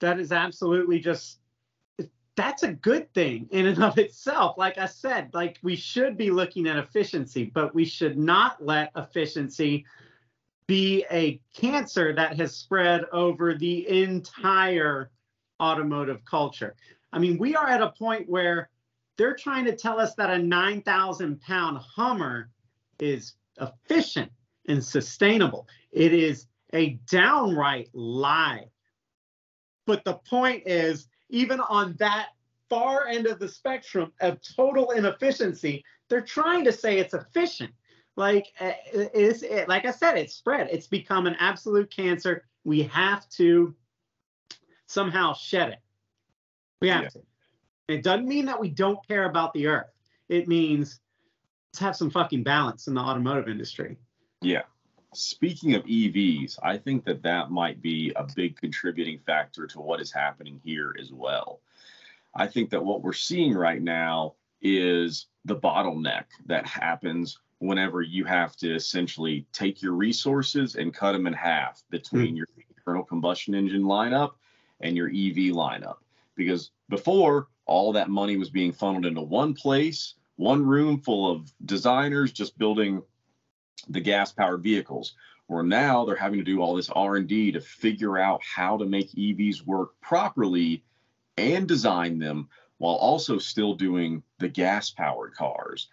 that 0.01 0.19
is 0.19 0.33
absolutely 0.33 0.99
just 0.99 1.39
that's 2.37 2.65
a 2.65 2.73
good 2.73 3.13
thing 3.15 3.47
in 3.53 3.67
and 3.67 3.83
of 3.85 3.97
itself. 3.99 4.59
Like 4.59 4.77
I 4.77 4.87
said, 4.87 5.31
like 5.33 5.59
we 5.63 5.77
should 5.77 6.17
be 6.17 6.31
looking 6.31 6.67
at 6.67 6.77
efficiency, 6.77 7.45
but 7.45 7.75
we 7.75 7.85
should 7.85 8.19
not 8.19 8.65
let 8.65 8.91
efficiency 8.97 9.85
be 10.67 11.05
a 11.13 11.41
cancer 11.55 12.13
that 12.15 12.37
has 12.37 12.57
spread 12.57 13.05
over 13.13 13.55
the 13.55 13.87
entire 14.03 15.11
automotive 15.63 16.25
culture. 16.25 16.75
I 17.13 17.19
mean, 17.19 17.39
we 17.39 17.55
are 17.55 17.69
at 17.69 17.83
a 17.83 17.91
point 17.91 18.29
where 18.29 18.71
they're 19.17 19.37
trying 19.37 19.67
to 19.67 19.77
tell 19.77 20.01
us 20.01 20.15
that 20.17 20.31
a 20.31 20.39
9,000 20.39 21.41
pound 21.41 21.79
Hummer 21.79 22.51
is 23.01 23.35
efficient 23.61 24.31
and 24.69 24.83
sustainable. 24.83 25.69
It 25.93 26.13
is 26.13 26.47
a 26.73 26.99
downright 27.11 27.89
lie. 27.93 28.67
But 29.87 30.05
the 30.05 30.15
point 30.15 30.63
is, 30.67 31.09
even 31.29 31.61
on 31.61 31.95
that 31.99 32.29
far 32.69 33.07
end 33.07 33.27
of 33.27 33.39
the 33.39 33.49
spectrum 33.49 34.13
of 34.21 34.39
total 34.57 34.91
inefficiency, 34.91 35.85
they're 36.09 36.21
trying 36.21 36.65
to 36.65 36.73
say 36.73 36.99
it's 36.99 37.15
efficient. 37.15 37.73
Like 38.17 38.53
eh, 38.61 38.75
it's 38.93 39.43
it, 39.43 39.69
like 39.69 39.85
I 39.85 39.91
said, 39.91 40.17
it's 40.17 40.35
spread. 40.35 40.69
It's 40.71 40.87
become 40.87 41.27
an 41.27 41.37
absolute 41.39 41.91
cancer. 41.91 42.45
We 42.65 42.83
have 42.85 43.29
to 43.31 43.75
somehow 44.87 45.35
shed 45.35 45.71
it. 45.71 45.79
We 46.81 46.89
have 46.89 47.05
yeah. 47.05 47.09
to. 47.09 47.21
It 47.89 48.03
doesn't 48.03 48.27
mean 48.27 48.47
that 48.47 48.61
we 48.61 48.71
don't 48.71 49.07
care 49.07 49.25
about 49.25 49.53
the 49.53 49.67
earth. 49.67 49.91
It 50.29 50.49
means 50.49 51.01
let's 51.75 51.81
have 51.81 51.97
some 51.97 52.09
fucking 52.09 52.45
balance 52.45 52.87
in 52.87 52.95
the 52.95 53.01
automotive 53.01 53.49
industry. 53.49 53.97
Yeah. 54.41 54.63
Speaking 55.13 55.75
of 55.75 55.83
EVs, 55.83 56.57
I 56.63 56.77
think 56.77 57.05
that 57.05 57.21
that 57.25 57.51
might 57.51 57.83
be 57.83 58.13
a 58.15 58.25
big 58.37 58.57
contributing 58.57 59.19
factor 59.27 59.67
to 59.67 59.81
what 59.81 60.01
is 60.01 60.13
happening 60.13 60.61
here 60.63 60.95
as 61.01 61.13
well. 61.13 61.59
I 62.33 62.47
think 62.47 62.71
that 62.71 62.85
what 62.85 63.03
we're 63.03 63.13
seeing 63.13 63.55
right 63.55 63.83
now 63.83 64.35
is 64.63 65.27
the 65.47 65.57
bottleneck 65.57 66.27
that 66.47 66.65
happens 66.65 67.41
whenever 67.59 68.03
you 68.03 68.25
have 68.25 68.55
to 68.59 68.73
essentially 68.73 69.45
take 69.53 69.83
your 69.83 69.95
resources 69.95 70.77
and 70.77 70.95
cut 70.95 71.11
them 71.11 71.27
in 71.27 71.33
half 71.33 71.83
between 71.91 72.27
mm-hmm. 72.27 72.37
your 72.37 72.47
internal 72.77 73.03
combustion 73.03 73.53
engine 73.57 73.83
lineup 73.83 74.35
and 74.79 74.97
your 74.97 75.09
EV 75.09 75.51
lineup. 75.57 75.97
Because 76.37 76.71
before, 76.89 77.49
all 77.67 77.93
that 77.95 78.11
money 78.11 78.37
was 78.37 78.51
being 78.51 78.71
funneled 78.71 79.07
into 79.07 79.23
one 79.23 79.55
place, 79.55 80.15
one 80.37 80.65
room 80.65 81.01
full 81.01 81.31
of 81.31 81.53
designers 81.65 82.33
just 82.33 82.59
building 82.59 83.03
the 83.89 84.01
gas 84.01 84.33
powered 84.33 84.63
vehicles. 84.63 85.15
Where 85.47 85.63
now 85.63 86.05
they're 86.05 86.17
having 86.17 86.39
to 86.39 86.45
do 86.45 86.63
all 86.63 86.75
this 86.75 86.89
r&d 86.89 87.53
to 87.53 87.61
figure 87.61 88.17
out 88.17 88.43
how 88.43 88.79
to 88.79 88.87
make 88.87 89.13
evs 89.13 89.65
work 89.65 90.01
properly 90.01 90.83
and 91.37 91.69
design 91.69 92.19
them 92.19 92.49
while 92.79 92.95
also 92.95 93.39
still 93.39 93.75
doing 93.75 94.23
the 94.39 94.49
gas 94.49 94.91
powered 94.91 95.35
cars. 95.35 95.89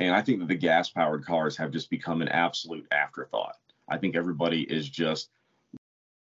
And 0.00 0.14
i 0.14 0.22
think 0.22 0.38
that 0.40 0.48
the 0.48 0.54
gas 0.54 0.88
powered 0.88 1.26
cars 1.26 1.56
have 1.58 1.72
just 1.72 1.90
become 1.90 2.22
an 2.22 2.28
absolute 2.28 2.86
afterthought. 2.90 3.56
I 3.88 3.98
think 3.98 4.16
everybody 4.16 4.62
is 4.62 4.88
just 4.88 5.30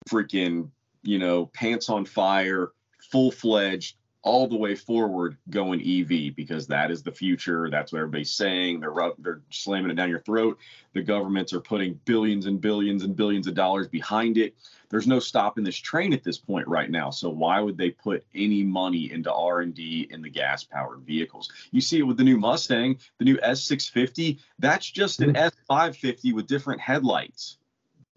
freaking 0.10 0.70
you 1.04 1.20
know 1.20 1.46
pants 1.48 1.90
on 1.90 2.06
fire 2.06 2.72
full 3.12 3.32
fledged 3.32 3.96
all 4.28 4.48
the 4.48 4.56
way 4.56 4.76
forward 4.76 5.38
going 5.50 5.80
EV 5.80 6.36
because 6.36 6.68
that 6.68 6.92
is 6.92 7.02
the 7.02 7.12
future. 7.12 7.70
That's 7.70 7.92
what 7.92 8.00
everybody's 8.00 8.32
saying. 8.32 8.82
They're 8.82 8.94
they're 9.20 9.42
slamming 9.50 9.90
it 9.90 9.96
down 9.96 10.10
your 10.10 10.20
throat. 10.20 10.60
The 10.94 11.02
governments 11.02 11.54
are 11.54 11.62
putting 11.62 12.00
billions 12.06 12.46
and 12.46 12.60
billions 12.60 13.04
and 13.04 13.16
billions 13.16 13.48
of 13.48 13.54
dollars 13.54 13.88
behind 13.88 14.38
it. 14.38 14.56
There's 14.90 15.08
no 15.08 15.20
stopping 15.20 15.64
this 15.64 15.78
train 15.78 16.14
at 16.14 16.24
this 16.24 16.38
point 16.38 16.68
right 16.68 16.90
now. 16.90 17.10
So 17.10 17.30
why 17.30 17.60
would 17.60 17.78
they 17.78 17.92
put 17.92 18.26
any 18.36 18.64
money 18.64 19.12
into 19.12 19.32
R&D 19.32 20.08
in 20.10 20.22
the 20.22 20.30
gas-powered 20.30 21.02
vehicles? 21.02 21.52
You 21.72 21.82
see 21.82 22.00
it 22.00 22.04
with 22.04 22.18
the 22.18 22.24
new 22.24 22.38
Mustang, 22.38 22.98
the 23.18 23.26
new 23.26 23.38
S650. 23.38 24.40
That's 24.60 24.90
just 24.90 25.22
an 25.22 25.34
S550 25.34 26.34
with 26.34 26.48
different 26.48 26.82
headlights. 26.82 27.58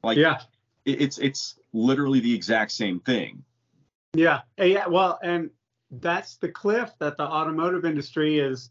Like 0.03 0.19
yeah, 0.19 0.41
it's 0.85 1.19
it's 1.19 1.57
literally 1.73 2.21
the 2.21 2.35
exact 2.35 2.73
same 2.73 3.01
thing. 3.01 3.45
Yeah, 4.15 4.41
yeah. 4.59 4.87
Well, 4.89 5.19
and 5.23 5.51
that's 5.91 6.37
the 6.37 6.49
cliff 6.49 6.93
that 7.01 7.17
the 7.17 7.25
automotive 7.25 7.85
industry 7.85 8.39
is 8.39 8.71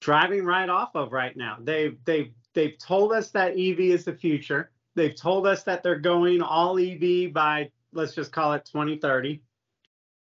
driving 0.00 0.44
right 0.44 0.68
off 0.68 0.94
of 0.94 1.12
right 1.12 1.36
now. 1.36 1.58
They've 1.60 1.98
they've 2.04 2.32
they've 2.54 2.78
told 2.78 3.12
us 3.12 3.30
that 3.30 3.52
EV 3.52 3.80
is 3.80 4.04
the 4.04 4.14
future. 4.14 4.70
They've 4.94 5.14
told 5.14 5.46
us 5.46 5.62
that 5.64 5.82
they're 5.82 5.98
going 5.98 6.42
all 6.42 6.78
EV 6.78 7.32
by 7.32 7.70
let's 7.92 8.14
just 8.14 8.32
call 8.32 8.52
it 8.52 8.64
2030. 8.64 9.42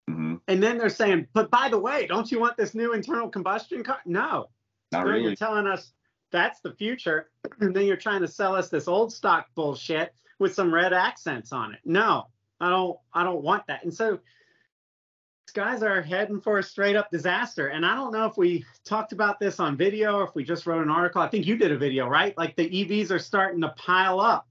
Mm-hmm. 0.08 0.34
And 0.48 0.62
then 0.62 0.78
they're 0.78 0.88
saying, 0.88 1.28
but 1.32 1.50
by 1.50 1.68
the 1.68 1.78
way, 1.78 2.06
don't 2.06 2.30
you 2.30 2.40
want 2.40 2.56
this 2.56 2.74
new 2.74 2.92
internal 2.92 3.28
combustion 3.28 3.84
car? 3.84 3.98
No. 4.04 4.48
Not 4.92 5.06
really. 5.06 5.22
You're 5.22 5.36
telling 5.36 5.66
us 5.66 5.92
that's 6.32 6.60
the 6.60 6.72
future. 6.72 7.30
And 7.60 7.74
then 7.74 7.86
you're 7.86 7.96
trying 7.96 8.20
to 8.22 8.28
sell 8.28 8.54
us 8.54 8.68
this 8.68 8.88
old 8.88 9.12
stock 9.12 9.46
bullshit 9.54 10.12
with 10.38 10.54
some 10.54 10.72
red 10.72 10.92
accents 10.92 11.52
on 11.52 11.74
it. 11.74 11.80
No, 11.84 12.26
I 12.60 12.70
don't 12.70 12.98
I 13.12 13.22
don't 13.24 13.42
want 13.42 13.66
that. 13.68 13.84
And 13.84 13.94
so 13.94 14.18
guys 15.50 15.82
are 15.82 16.02
heading 16.02 16.40
for 16.40 16.58
a 16.58 16.62
straight 16.62 16.96
up 16.96 17.10
disaster. 17.10 17.68
And 17.68 17.84
I 17.84 17.94
don't 17.94 18.12
know 18.12 18.26
if 18.26 18.36
we 18.36 18.64
talked 18.84 19.12
about 19.12 19.38
this 19.40 19.60
on 19.60 19.76
video 19.76 20.18
or 20.18 20.24
if 20.24 20.34
we 20.34 20.44
just 20.44 20.66
wrote 20.66 20.82
an 20.82 20.90
article. 20.90 21.22
I 21.22 21.28
think 21.28 21.46
you 21.46 21.56
did 21.56 21.72
a 21.72 21.78
video, 21.78 22.06
right? 22.06 22.36
Like 22.36 22.56
the 22.56 22.68
EVs 22.68 23.10
are 23.10 23.18
starting 23.18 23.60
to 23.62 23.74
pile 23.76 24.20
up 24.20 24.48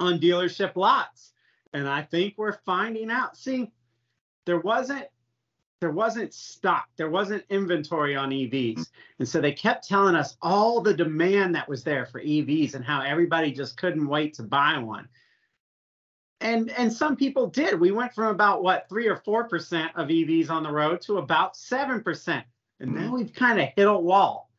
on 0.00 0.18
dealership 0.18 0.76
lots. 0.76 1.32
And 1.72 1.88
I 1.88 2.02
think 2.02 2.34
we're 2.36 2.58
finding 2.64 3.10
out. 3.10 3.36
See, 3.36 3.70
there 4.46 4.60
wasn't 4.60 5.06
there 5.80 5.92
wasn't 5.92 6.34
stock, 6.34 6.88
there 6.96 7.10
wasn't 7.10 7.44
inventory 7.50 8.16
on 8.16 8.30
EVs. 8.30 8.88
And 9.20 9.28
so 9.28 9.40
they 9.40 9.52
kept 9.52 9.86
telling 9.86 10.16
us 10.16 10.36
all 10.42 10.80
the 10.80 10.92
demand 10.94 11.54
that 11.54 11.68
was 11.68 11.84
there 11.84 12.04
for 12.06 12.20
EVs 12.20 12.74
and 12.74 12.84
how 12.84 13.02
everybody 13.02 13.52
just 13.52 13.76
couldn't 13.76 14.08
wait 14.08 14.34
to 14.34 14.42
buy 14.42 14.78
one 14.78 15.08
and 16.40 16.70
and 16.70 16.92
some 16.92 17.16
people 17.16 17.48
did. 17.48 17.78
We 17.78 17.90
went 17.90 18.14
from 18.14 18.26
about 18.26 18.62
what 18.62 18.88
three 18.88 19.08
or 19.08 19.16
four 19.16 19.44
percent 19.44 19.92
of 19.96 20.08
EVs 20.08 20.50
on 20.50 20.62
the 20.62 20.70
road 20.70 21.00
to 21.02 21.18
about 21.18 21.56
seven 21.56 22.02
percent, 22.02 22.46
and 22.80 22.94
now 22.94 23.02
mm-hmm. 23.02 23.14
we've 23.14 23.32
kind 23.32 23.60
of 23.60 23.68
hit 23.76 23.88
a 23.88 23.96
wall. 23.96 24.50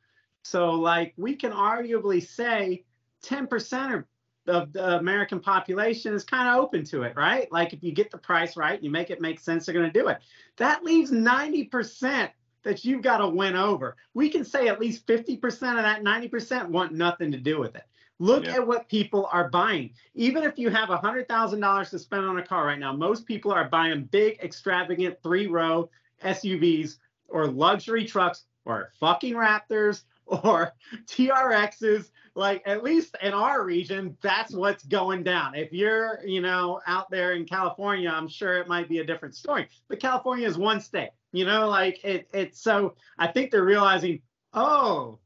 So 0.43 0.71
like 0.71 1.13
we 1.17 1.35
can 1.35 1.51
arguably 1.51 2.25
say 2.25 2.85
ten 3.21 3.47
percent 3.47 4.05
of 4.47 4.73
the 4.73 4.97
American 4.97 5.39
population 5.39 6.13
is 6.13 6.23
kind 6.23 6.49
of 6.49 6.63
open 6.63 6.83
to 6.83 7.03
it, 7.03 7.15
right? 7.15 7.51
Like 7.51 7.73
if 7.73 7.83
you 7.83 7.91
get 7.91 8.09
the 8.09 8.17
price 8.17 8.57
right, 8.57 8.81
you 8.81 8.89
make 8.89 9.09
it 9.09 9.21
make 9.21 9.39
sense, 9.39 9.65
they're 9.65 9.75
going 9.75 9.91
to 9.91 9.99
do 9.99 10.07
it. 10.07 10.17
That 10.57 10.83
leaves 10.83 11.11
ninety 11.11 11.65
percent 11.65 12.31
that 12.63 12.83
you've 12.83 13.01
got 13.01 13.17
to 13.17 13.27
win 13.27 13.55
over. 13.55 13.95
We 14.13 14.29
can 14.29 14.43
say 14.43 14.67
at 14.67 14.79
least 14.79 15.07
50% 15.07 15.41
of 15.47 15.83
that 15.83 16.03
90% 16.03 16.67
want 16.67 16.93
nothing 16.93 17.31
to 17.31 17.37
do 17.37 17.59
with 17.59 17.75
it. 17.75 17.83
Look 18.19 18.45
yeah. 18.45 18.55
at 18.55 18.67
what 18.67 18.89
people 18.89 19.29
are 19.31 19.49
buying. 19.49 19.91
Even 20.13 20.43
if 20.43 20.59
you 20.59 20.69
have 20.69 20.89
$100,000 20.89 21.89
to 21.89 21.99
spend 21.99 22.25
on 22.25 22.37
a 22.37 22.45
car 22.45 22.65
right 22.65 22.77
now, 22.77 22.91
most 22.91 23.25
people 23.25 23.51
are 23.51 23.69
buying 23.69 24.03
big, 24.03 24.39
extravagant 24.43 25.17
three 25.23 25.47
row 25.47 25.89
SUVs 26.23 26.97
or 27.29 27.47
luxury 27.47 28.03
trucks 28.03 28.43
or 28.65 28.91
fucking 28.99 29.35
Raptors 29.35 30.03
or 30.25 30.73
TRXs. 31.05 32.09
Like, 32.35 32.61
at 32.65 32.83
least 32.83 33.15
in 33.21 33.33
our 33.33 33.63
region, 33.63 34.17
that's 34.21 34.53
what's 34.53 34.83
going 34.83 35.23
down. 35.23 35.55
If 35.55 35.71
you're, 35.71 36.19
you 36.25 36.41
know, 36.41 36.81
out 36.87 37.09
there 37.09 37.31
in 37.31 37.45
California, 37.45 38.09
I'm 38.09 38.27
sure 38.27 38.57
it 38.57 38.67
might 38.67 38.89
be 38.89 38.99
a 38.99 39.05
different 39.05 39.35
story. 39.35 39.67
But 39.87 40.01
California 40.01 40.47
is 40.47 40.57
one 40.57 40.81
state, 40.81 41.11
you 41.31 41.45
know, 41.45 41.67
like 41.69 42.03
it, 42.03 42.29
it's 42.33 42.61
so 42.61 42.95
I 43.17 43.27
think 43.27 43.51
they're 43.51 43.63
realizing, 43.63 44.21
oh, 44.53 45.19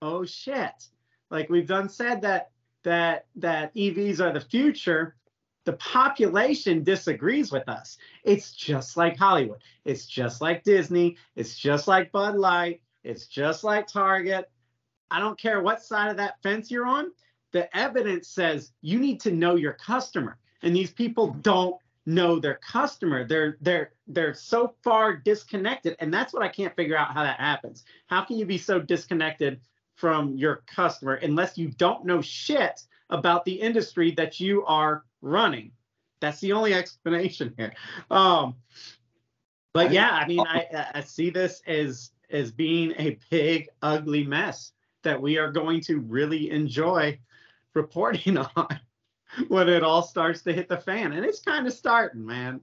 oh 0.00 0.24
shit 0.24 0.88
like 1.34 1.50
we've 1.50 1.66
done 1.66 1.88
said 1.88 2.22
that 2.22 2.50
that 2.84 3.26
that 3.36 3.74
EVs 3.74 4.20
are 4.20 4.32
the 4.32 4.40
future, 4.40 5.16
the 5.64 5.72
population 5.74 6.84
disagrees 6.84 7.50
with 7.50 7.68
us. 7.68 7.98
It's 8.22 8.52
just 8.52 8.96
like 8.96 9.18
Hollywood. 9.18 9.60
It's 9.84 10.06
just 10.06 10.40
like 10.40 10.62
Disney. 10.62 11.16
It's 11.34 11.58
just 11.58 11.88
like 11.88 12.12
Bud 12.12 12.36
Light. 12.36 12.80
It's 13.02 13.26
just 13.26 13.64
like 13.64 13.88
Target. 13.88 14.50
I 15.10 15.18
don't 15.18 15.38
care 15.38 15.60
what 15.60 15.82
side 15.82 16.10
of 16.10 16.16
that 16.18 16.40
fence 16.42 16.70
you're 16.70 16.86
on. 16.86 17.10
the 17.52 17.74
evidence 17.76 18.28
says 18.28 18.72
you 18.82 18.98
need 18.98 19.20
to 19.20 19.30
know 19.30 19.54
your 19.54 19.74
customer. 19.74 20.38
And 20.62 20.74
these 20.74 20.90
people 20.92 21.28
don't 21.42 21.76
know 22.06 22.38
their 22.38 22.56
customer. 22.56 23.26
They're 23.26 23.56
they're 23.60 23.92
they're 24.08 24.34
so 24.34 24.74
far 24.84 25.16
disconnected. 25.16 25.96
And 26.00 26.12
that's 26.12 26.32
what 26.32 26.42
I 26.42 26.48
can't 26.48 26.76
figure 26.76 26.96
out 26.96 27.12
how 27.14 27.22
that 27.22 27.40
happens. 27.40 27.84
How 28.06 28.22
can 28.24 28.36
you 28.36 28.46
be 28.46 28.58
so 28.58 28.78
disconnected 28.80 29.60
from 29.94 30.36
your 30.36 30.62
customer 30.66 31.14
unless 31.14 31.56
you 31.56 31.68
don't 31.68 32.04
know 32.04 32.20
shit 32.20 32.82
about 33.10 33.44
the 33.44 33.52
industry 33.52 34.10
that 34.12 34.40
you 34.40 34.64
are 34.66 35.04
running? 35.20 35.72
That's 36.20 36.40
the 36.40 36.52
only 36.52 36.74
explanation 36.74 37.54
here. 37.56 37.74
Um, 38.10 38.56
but 39.72 39.92
yeah, 39.92 40.10
I 40.10 40.26
mean, 40.26 40.40
I, 40.40 40.86
I 40.94 41.00
see 41.00 41.30
this 41.30 41.60
as 41.66 42.10
as 42.30 42.50
being 42.50 42.92
a 42.98 43.18
big, 43.30 43.68
ugly 43.82 44.24
mess 44.24 44.72
that 45.02 45.20
we 45.20 45.38
are 45.38 45.52
going 45.52 45.80
to 45.82 46.00
really 46.00 46.50
enjoy 46.50 47.18
reporting 47.74 48.38
on 48.56 48.80
when 49.48 49.68
it 49.68 49.82
all 49.82 50.02
starts 50.02 50.42
to 50.42 50.52
hit 50.52 50.68
the 50.68 50.76
fan. 50.76 51.12
And 51.12 51.24
it's 51.24 51.40
kind 51.40 51.66
of 51.66 51.72
starting, 51.72 52.24
man. 52.24 52.60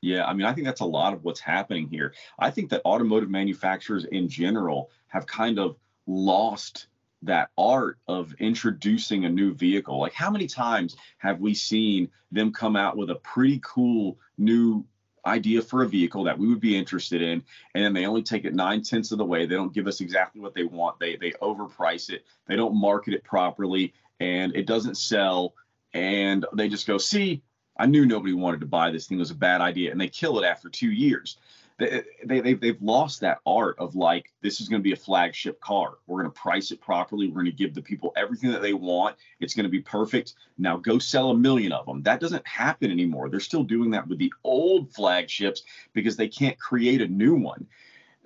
Yeah, 0.00 0.26
I 0.26 0.32
mean, 0.32 0.46
I 0.46 0.52
think 0.52 0.66
that's 0.66 0.80
a 0.80 0.86
lot 0.86 1.12
of 1.12 1.22
what's 1.22 1.38
happening 1.40 1.88
here. 1.88 2.12
I 2.38 2.50
think 2.50 2.70
that 2.70 2.82
automotive 2.84 3.30
manufacturers 3.30 4.04
in 4.06 4.28
general 4.28 4.90
have 5.08 5.26
kind 5.26 5.60
of 5.60 5.76
lost 6.06 6.86
that 7.22 7.50
art 7.56 7.98
of 8.08 8.34
introducing 8.40 9.24
a 9.24 9.30
new 9.30 9.54
vehicle. 9.54 10.00
Like, 10.00 10.14
how 10.14 10.30
many 10.30 10.46
times 10.46 10.96
have 11.18 11.40
we 11.40 11.54
seen 11.54 12.10
them 12.32 12.52
come 12.52 12.76
out 12.76 12.96
with 12.96 13.10
a 13.10 13.16
pretty 13.16 13.60
cool 13.62 14.18
new 14.38 14.84
idea 15.24 15.62
for 15.62 15.82
a 15.82 15.88
vehicle 15.88 16.24
that 16.24 16.38
we 16.38 16.48
would 16.48 16.60
be 16.60 16.76
interested 16.76 17.22
in, 17.22 17.44
and 17.74 17.84
then 17.84 17.92
they 17.92 18.06
only 18.06 18.22
take 18.22 18.44
it 18.44 18.54
nine 18.54 18.82
tenths 18.82 19.12
of 19.12 19.18
the 19.18 19.24
way. 19.24 19.46
They 19.46 19.54
don't 19.54 19.72
give 19.72 19.86
us 19.86 20.00
exactly 20.00 20.40
what 20.40 20.54
they 20.54 20.64
want. 20.64 20.98
They 20.98 21.16
they 21.16 21.30
overprice 21.32 22.10
it. 22.10 22.24
They 22.46 22.56
don't 22.56 22.74
market 22.74 23.14
it 23.14 23.22
properly, 23.22 23.94
and 24.20 24.54
it 24.56 24.66
doesn't 24.66 24.96
sell. 24.96 25.54
And 25.94 26.46
they 26.54 26.68
just 26.68 26.86
go, 26.86 26.98
see, 26.98 27.42
I 27.76 27.86
knew 27.86 28.06
nobody 28.06 28.32
wanted 28.32 28.60
to 28.60 28.66
buy 28.66 28.90
this 28.90 29.06
thing. 29.06 29.18
It 29.18 29.20
was 29.20 29.30
a 29.30 29.36
bad 29.36 29.60
idea, 29.60 29.92
and 29.92 30.00
they 30.00 30.08
kill 30.08 30.40
it 30.40 30.46
after 30.46 30.68
two 30.68 30.90
years 30.90 31.36
they, 32.24 32.40
they 32.40 32.54
they've, 32.54 32.82
lost 32.82 33.20
that 33.20 33.38
art 33.46 33.76
of 33.78 33.94
like 33.94 34.32
this 34.42 34.60
is 34.60 34.68
going 34.68 34.80
to 34.80 34.84
be 34.84 34.92
a 34.92 34.96
flagship 34.96 35.60
car. 35.60 35.98
We're 36.06 36.20
going 36.20 36.32
to 36.32 36.40
price 36.40 36.70
it 36.70 36.80
properly. 36.80 37.28
We're 37.28 37.42
going 37.42 37.46
to 37.46 37.52
give 37.52 37.74
the 37.74 37.82
people 37.82 38.12
everything 38.16 38.50
that 38.50 38.62
they 38.62 38.72
want. 38.72 39.16
It's 39.40 39.54
going 39.54 39.64
to 39.64 39.70
be 39.70 39.80
perfect. 39.80 40.34
Now 40.58 40.76
go 40.76 40.98
sell 40.98 41.30
a 41.30 41.36
million 41.36 41.72
of 41.72 41.86
them 41.86 42.02
that 42.02 42.20
doesn't 42.20 42.46
happen 42.46 42.90
anymore. 42.90 43.28
They're 43.28 43.40
still 43.40 43.64
doing 43.64 43.90
that 43.92 44.06
with 44.08 44.18
the 44.18 44.32
old 44.44 44.92
flagships 44.92 45.62
because 45.92 46.16
they 46.16 46.28
can't 46.28 46.58
create 46.58 47.00
a 47.00 47.08
new 47.08 47.34
one. 47.34 47.66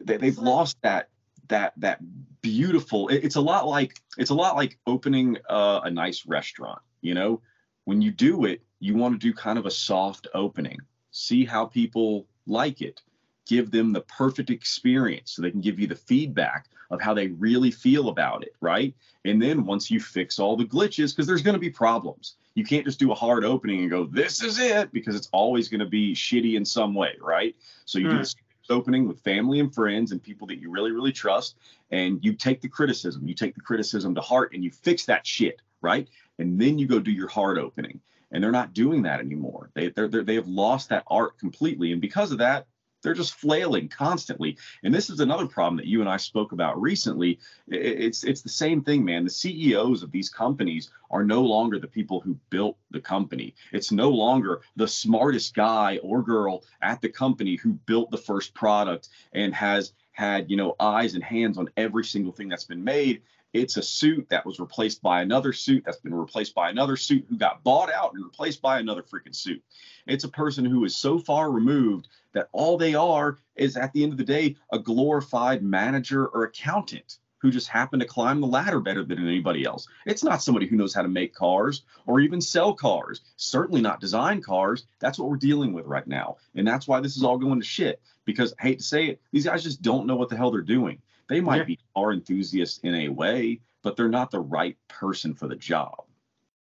They, 0.00 0.16
they've 0.16 0.38
lost 0.38 0.76
that 0.82 1.08
that 1.48 1.74
that 1.76 2.00
beautiful 2.42 3.08
it, 3.08 3.24
it's 3.24 3.36
a 3.36 3.40
lot 3.40 3.66
like 3.68 4.00
it's 4.18 4.30
a 4.30 4.34
lot 4.34 4.56
like 4.56 4.78
opening 4.86 5.36
uh, 5.48 5.80
a 5.84 5.90
nice 5.90 6.26
restaurant 6.26 6.80
you 7.02 7.14
know? 7.14 7.40
When 7.84 8.02
you 8.02 8.10
do 8.10 8.46
it 8.46 8.62
you 8.80 8.94
want 8.94 9.14
to 9.14 9.18
do 9.18 9.32
kind 9.32 9.58
of 9.58 9.66
a 9.66 9.70
soft 9.70 10.28
opening. 10.34 10.78
See 11.10 11.44
how 11.44 11.66
people 11.66 12.26
like 12.46 12.82
it 12.82 13.00
give 13.46 13.70
them 13.70 13.92
the 13.92 14.00
perfect 14.02 14.50
experience 14.50 15.32
so 15.32 15.42
they 15.42 15.50
can 15.50 15.60
give 15.60 15.78
you 15.78 15.86
the 15.86 15.94
feedback 15.94 16.66
of 16.90 17.00
how 17.00 17.14
they 17.14 17.28
really 17.28 17.70
feel 17.70 18.08
about 18.08 18.42
it, 18.42 18.54
right? 18.60 18.94
And 19.24 19.40
then 19.40 19.64
once 19.64 19.90
you 19.90 20.00
fix 20.00 20.38
all 20.38 20.56
the 20.56 20.64
glitches, 20.64 21.12
because 21.12 21.26
there's 21.26 21.42
going 21.42 21.54
to 21.54 21.60
be 21.60 21.70
problems, 21.70 22.34
you 22.54 22.64
can't 22.64 22.84
just 22.84 22.98
do 22.98 23.12
a 23.12 23.14
hard 23.14 23.44
opening 23.44 23.80
and 23.80 23.90
go, 23.90 24.04
this 24.04 24.42
is 24.42 24.58
it, 24.58 24.92
because 24.92 25.14
it's 25.14 25.28
always 25.32 25.68
going 25.68 25.80
to 25.80 25.86
be 25.86 26.14
shitty 26.14 26.54
in 26.54 26.64
some 26.64 26.94
way, 26.94 27.14
right? 27.20 27.56
So 27.84 27.98
you 27.98 28.08
do 28.08 28.12
hmm. 28.12 28.18
this 28.18 28.36
opening 28.68 29.06
with 29.06 29.20
family 29.20 29.60
and 29.60 29.72
friends 29.72 30.12
and 30.12 30.22
people 30.22 30.46
that 30.48 30.58
you 30.58 30.70
really, 30.70 30.90
really 30.90 31.12
trust, 31.12 31.56
and 31.90 32.24
you 32.24 32.32
take 32.32 32.60
the 32.60 32.68
criticism, 32.68 33.26
you 33.26 33.34
take 33.34 33.54
the 33.54 33.60
criticism 33.60 34.14
to 34.14 34.20
heart 34.20 34.52
and 34.52 34.64
you 34.64 34.70
fix 34.70 35.04
that 35.06 35.26
shit, 35.26 35.60
right? 35.80 36.08
And 36.38 36.60
then 36.60 36.78
you 36.78 36.86
go 36.86 36.98
do 36.98 37.12
your 37.12 37.28
hard 37.28 37.58
opening. 37.58 38.00
And 38.32 38.42
they're 38.42 38.50
not 38.50 38.74
doing 38.74 39.02
that 39.02 39.20
anymore. 39.20 39.70
They, 39.74 39.90
they're, 39.90 40.08
they're, 40.08 40.24
they 40.24 40.34
have 40.34 40.48
lost 40.48 40.88
that 40.88 41.04
art 41.06 41.38
completely. 41.38 41.92
And 41.92 42.00
because 42.00 42.32
of 42.32 42.38
that, 42.38 42.66
they're 43.06 43.14
just 43.14 43.34
flailing 43.34 43.88
constantly. 43.88 44.58
And 44.82 44.92
this 44.92 45.10
is 45.10 45.20
another 45.20 45.46
problem 45.46 45.76
that 45.76 45.86
you 45.86 46.00
and 46.00 46.10
I 46.10 46.16
spoke 46.16 46.50
about 46.50 46.80
recently. 46.80 47.38
It's 47.68 48.24
it's 48.24 48.42
the 48.42 48.48
same 48.48 48.82
thing, 48.82 49.04
man. 49.04 49.22
The 49.22 49.30
CEOs 49.30 50.02
of 50.02 50.10
these 50.10 50.28
companies 50.28 50.90
are 51.12 51.22
no 51.22 51.40
longer 51.42 51.78
the 51.78 51.86
people 51.86 52.20
who 52.20 52.36
built 52.50 52.76
the 52.90 53.00
company. 53.00 53.54
It's 53.72 53.92
no 53.92 54.10
longer 54.10 54.62
the 54.74 54.88
smartest 54.88 55.54
guy 55.54 55.98
or 56.02 56.20
girl 56.20 56.64
at 56.82 57.00
the 57.00 57.08
company 57.08 57.54
who 57.54 57.74
built 57.74 58.10
the 58.10 58.18
first 58.18 58.52
product 58.54 59.08
and 59.32 59.54
has 59.54 59.92
had, 60.16 60.50
you 60.50 60.56
know, 60.56 60.74
eyes 60.80 61.14
and 61.14 61.22
hands 61.22 61.58
on 61.58 61.68
every 61.76 62.02
single 62.02 62.32
thing 62.32 62.48
that's 62.48 62.64
been 62.64 62.82
made. 62.82 63.20
It's 63.52 63.76
a 63.76 63.82
suit 63.82 64.26
that 64.30 64.46
was 64.46 64.58
replaced 64.58 65.02
by 65.02 65.20
another 65.20 65.52
suit 65.52 65.82
that's 65.84 66.00
been 66.00 66.14
replaced 66.14 66.54
by 66.54 66.70
another 66.70 66.96
suit 66.96 67.26
who 67.28 67.36
got 67.36 67.62
bought 67.62 67.92
out 67.92 68.14
and 68.14 68.24
replaced 68.24 68.62
by 68.62 68.78
another 68.78 69.02
freaking 69.02 69.34
suit. 69.34 69.62
It's 70.06 70.24
a 70.24 70.28
person 70.28 70.64
who 70.64 70.86
is 70.86 70.96
so 70.96 71.18
far 71.18 71.50
removed 71.50 72.08
that 72.32 72.48
all 72.52 72.78
they 72.78 72.94
are 72.94 73.38
is 73.56 73.76
at 73.76 73.92
the 73.92 74.02
end 74.02 74.12
of 74.12 74.18
the 74.18 74.24
day 74.24 74.56
a 74.72 74.78
glorified 74.78 75.62
manager 75.62 76.26
or 76.28 76.44
accountant 76.44 77.18
who 77.38 77.50
just 77.50 77.68
happened 77.68 78.00
to 78.00 78.08
climb 78.08 78.40
the 78.40 78.46
ladder 78.46 78.80
better 78.80 79.04
than 79.04 79.18
anybody 79.18 79.64
else. 79.64 79.86
It's 80.06 80.24
not 80.24 80.42
somebody 80.42 80.66
who 80.66 80.76
knows 80.76 80.94
how 80.94 81.02
to 81.02 81.08
make 81.08 81.34
cars 81.34 81.82
or 82.06 82.20
even 82.20 82.40
sell 82.40 82.72
cars, 82.72 83.20
certainly 83.36 83.82
not 83.82 84.00
design 84.00 84.40
cars. 84.40 84.86
That's 84.98 85.18
what 85.18 85.28
we're 85.28 85.36
dealing 85.36 85.74
with 85.74 85.84
right 85.84 86.06
now. 86.06 86.38
And 86.54 86.66
that's 86.66 86.88
why 86.88 87.00
this 87.00 87.16
is 87.16 87.22
all 87.22 87.36
going 87.36 87.60
to 87.60 87.66
shit 87.66 88.00
because 88.26 88.52
I 88.60 88.64
hate 88.64 88.78
to 88.80 88.84
say 88.84 89.06
it, 89.06 89.22
these 89.32 89.46
guys 89.46 89.62
just 89.62 89.80
don't 89.80 90.06
know 90.06 90.16
what 90.16 90.28
the 90.28 90.36
hell 90.36 90.50
they're 90.50 90.60
doing. 90.60 91.00
They 91.28 91.40
might 91.40 91.58
yeah. 91.58 91.64
be 91.64 91.78
car 91.94 92.12
enthusiasts 92.12 92.80
in 92.82 92.94
a 92.94 93.08
way, 93.08 93.60
but 93.82 93.96
they're 93.96 94.08
not 94.08 94.30
the 94.30 94.40
right 94.40 94.76
person 94.88 95.34
for 95.34 95.48
the 95.48 95.56
job. 95.56 96.04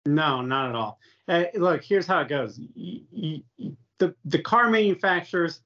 No, 0.06 0.40
not 0.40 0.70
at 0.70 0.74
all. 0.74 0.98
Uh, 1.28 1.44
look, 1.54 1.84
here's 1.84 2.06
how 2.06 2.20
it 2.20 2.28
goes. 2.28 2.56
the 2.56 4.14
the 4.24 4.38
car 4.42 4.70
manufacturers 4.70 5.60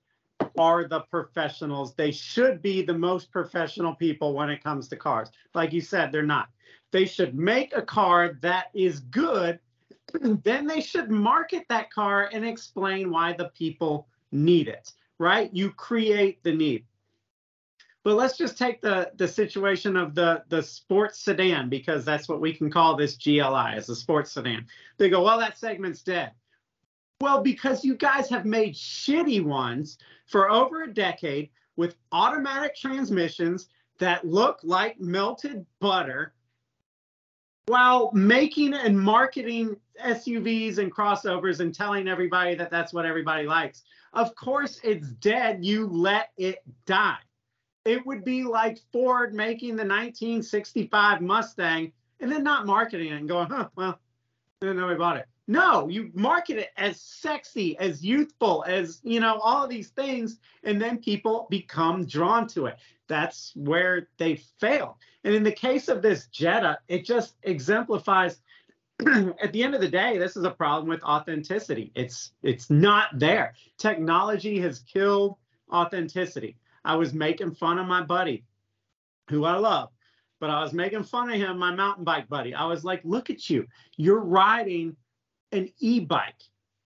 are 0.59 0.87
the 0.89 1.01
professionals. 1.01 1.95
They 1.95 2.11
should 2.11 2.61
be 2.61 2.83
the 2.83 2.97
most 2.97 3.31
professional 3.31 3.95
people 3.95 4.35
when 4.35 4.51
it 4.51 4.63
comes 4.63 4.89
to 4.89 4.97
cars. 4.97 5.31
Like 5.55 5.73
you 5.73 5.81
said, 5.81 6.11
they're 6.11 6.23
not. 6.23 6.49
They 6.91 7.07
should 7.07 7.35
make 7.35 7.75
a 7.75 7.83
car 7.83 8.37
that 8.41 8.67
is 8.75 9.01
good. 9.01 9.59
then 10.45 10.67
they 10.67 10.81
should 10.81 11.11
market 11.11 11.65
that 11.69 11.91
car 11.91 12.29
and 12.33 12.45
explain 12.45 13.11
why 13.11 13.33
the 13.33 13.51
people 13.57 14.09
need 14.33 14.69
it, 14.69 14.93
right? 15.19 15.51
You 15.53 15.71
create 15.71 16.43
the 16.43 16.53
need. 16.53 16.85
But 18.03 18.17
let's 18.17 18.37
just 18.37 18.59
take 18.59 18.83
the 18.83 19.11
the 19.17 19.27
situation 19.27 19.97
of 19.97 20.15
the 20.15 20.45
the 20.49 20.63
sports 20.63 21.21
sedan 21.21 21.71
because 21.71 22.05
that's 22.05 22.29
what 22.29 22.41
we 22.41 22.53
can 22.53 22.71
call 22.71 22.97
this 22.97 23.17
GLI 23.17 23.75
as 23.75 23.89
a 23.89 23.97
sports 23.97 24.33
sedan. 24.33 24.67
They 24.99 25.09
go, 25.09 25.25
well, 25.25 25.39
that 25.39 25.59
segment's 25.59 26.03
dead. 26.03 26.33
Well, 27.21 27.43
because 27.43 27.85
you 27.85 27.97
guys 27.97 28.29
have 28.29 28.45
made 28.45 28.75
shitty 28.75 29.43
ones 29.43 29.97
for 30.27 30.51
over 30.51 30.83
a 30.83 30.93
decade 30.93 31.49
with 31.77 31.97
automatic 32.13 32.77
transmissions 32.77 33.69
that 33.99 34.27
look 34.27 34.59
like 34.63 35.01
melted 35.01 35.65
butter 35.81 36.35
while 37.67 38.11
making 38.13 38.75
and 38.75 38.99
marketing 38.99 39.77
SUVs 40.05 40.79
and 40.79 40.95
crossovers 40.95 41.61
and 41.61 41.75
telling 41.75 42.09
everybody 42.09 42.55
that 42.55 42.71
that's 42.71 42.93
what 42.93 43.07
everybody 43.07 43.47
likes. 43.47 43.85
Of 44.13 44.35
course, 44.35 44.81
it's 44.85 45.09
dead. 45.09 45.65
You 45.65 45.87
let 45.87 46.31
it 46.37 46.63
die 46.87 47.19
it 47.85 48.05
would 48.07 48.25
be 48.25 48.45
like 48.45 48.81
Ford 48.93 49.35
making 49.35 49.77
the 49.77 49.85
1965 49.85 51.21
Mustang 51.21 51.93
and 52.21 52.33
then 52.33 52.43
not 52.43 52.67
marketing 52.67 53.13
it 53.13 53.17
and 53.17 53.29
going, 53.29 53.49
huh, 53.49 53.69
well, 53.77 53.99
nobody 54.63 54.97
bought 54.97 55.19
it. 55.19 55.27
No, 55.47 55.89
you 55.89 56.11
market 56.15 56.57
it 56.57 56.71
as 56.79 56.99
sexy, 56.99 57.79
as 57.79 58.03
youthful, 58.03 58.65
as 58.67 59.01
you 59.03 59.21
know, 59.21 59.39
all 59.41 59.65
of 59.65 59.69
these 59.69 59.89
things, 59.89 60.39
and 60.63 60.81
then 60.81 60.97
people 60.97 61.47
become 61.51 62.07
drawn 62.07 62.49
to 62.49 62.67
it. 62.67 62.79
That's 63.09 63.53
where 63.55 64.09
they 64.17 64.37
fail. 64.37 64.99
And 65.25 65.35
in 65.35 65.43
the 65.43 65.53
case 65.53 65.89
of 65.89 66.03
this 66.03 66.27
Jetta, 66.27 66.79
it 66.87 67.05
just 67.05 67.35
exemplifies 67.43 68.41
at 69.43 69.53
the 69.53 69.63
end 69.63 69.75
of 69.75 69.81
the 69.81 69.89
day, 69.89 70.19
this 70.19 70.37
is 70.37 70.45
a 70.45 70.51
problem 70.51 70.89
with 70.89 71.03
authenticity. 71.03 71.91
It's 71.95 72.33
it's 72.43 72.71
not 72.71 73.19
there. 73.19 73.55
Technology 73.79 74.61
has 74.61 74.81
killed 74.81 75.37
authenticity. 75.73 76.57
I 76.85 76.95
was 76.97 77.13
making 77.13 77.55
fun 77.55 77.79
of 77.79 77.89
my 77.89 78.03
buddy, 78.03 78.45
who 79.31 79.45
I 79.45 79.57
love, 79.57 79.91
but 80.39 80.51
I 80.51 80.63
was 80.63 80.73
making 80.73 81.05
fun 81.05 81.31
of 81.31 81.37
him, 81.37 81.59
my 81.59 81.75
mountain 81.75 82.05
bike 82.05 82.29
buddy. 82.29 82.55
I 82.55 82.67
was 82.67 82.85
like, 82.85 83.01
look 83.05 83.31
at 83.31 83.49
you. 83.49 83.67
You're 83.97 84.21
riding 84.21 84.95
an 85.51 85.71
e 85.79 86.01
bike. 86.01 86.43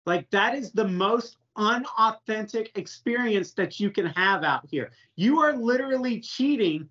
Like, 0.06 0.30
that 0.30 0.54
is 0.54 0.72
the 0.72 0.88
most 0.88 1.36
unauthentic 1.56 2.78
experience 2.78 3.52
that 3.52 3.78
you 3.80 3.90
can 3.90 4.06
have 4.06 4.44
out 4.44 4.66
here. 4.70 4.92
You 5.16 5.40
are 5.40 5.52
literally 5.52 6.20
cheating 6.20 6.88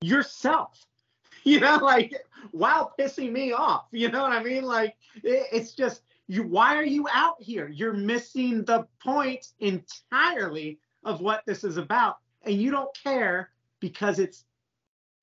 yourself, 0.00 0.86
you 1.44 1.60
know, 1.60 1.76
like 1.76 2.12
while 2.52 2.92
pissing 2.98 3.32
me 3.32 3.52
off. 3.52 3.86
You 3.90 4.10
know 4.10 4.22
what 4.22 4.32
I 4.32 4.42
mean? 4.42 4.64
Like, 4.64 4.96
it, 5.16 5.46
it's 5.52 5.72
just, 5.72 6.02
you, 6.26 6.42
why 6.42 6.76
are 6.76 6.84
you 6.84 7.06
out 7.12 7.36
here? 7.40 7.68
You're 7.68 7.94
missing 7.94 8.64
the 8.64 8.86
point 9.02 9.46
entirely 9.60 10.78
of 11.04 11.20
what 11.20 11.42
this 11.46 11.64
is 11.64 11.76
about 11.76 12.16
and 12.42 12.60
you 12.60 12.70
don't 12.70 12.90
care 13.02 13.50
because 13.80 14.18
it's 14.18 14.44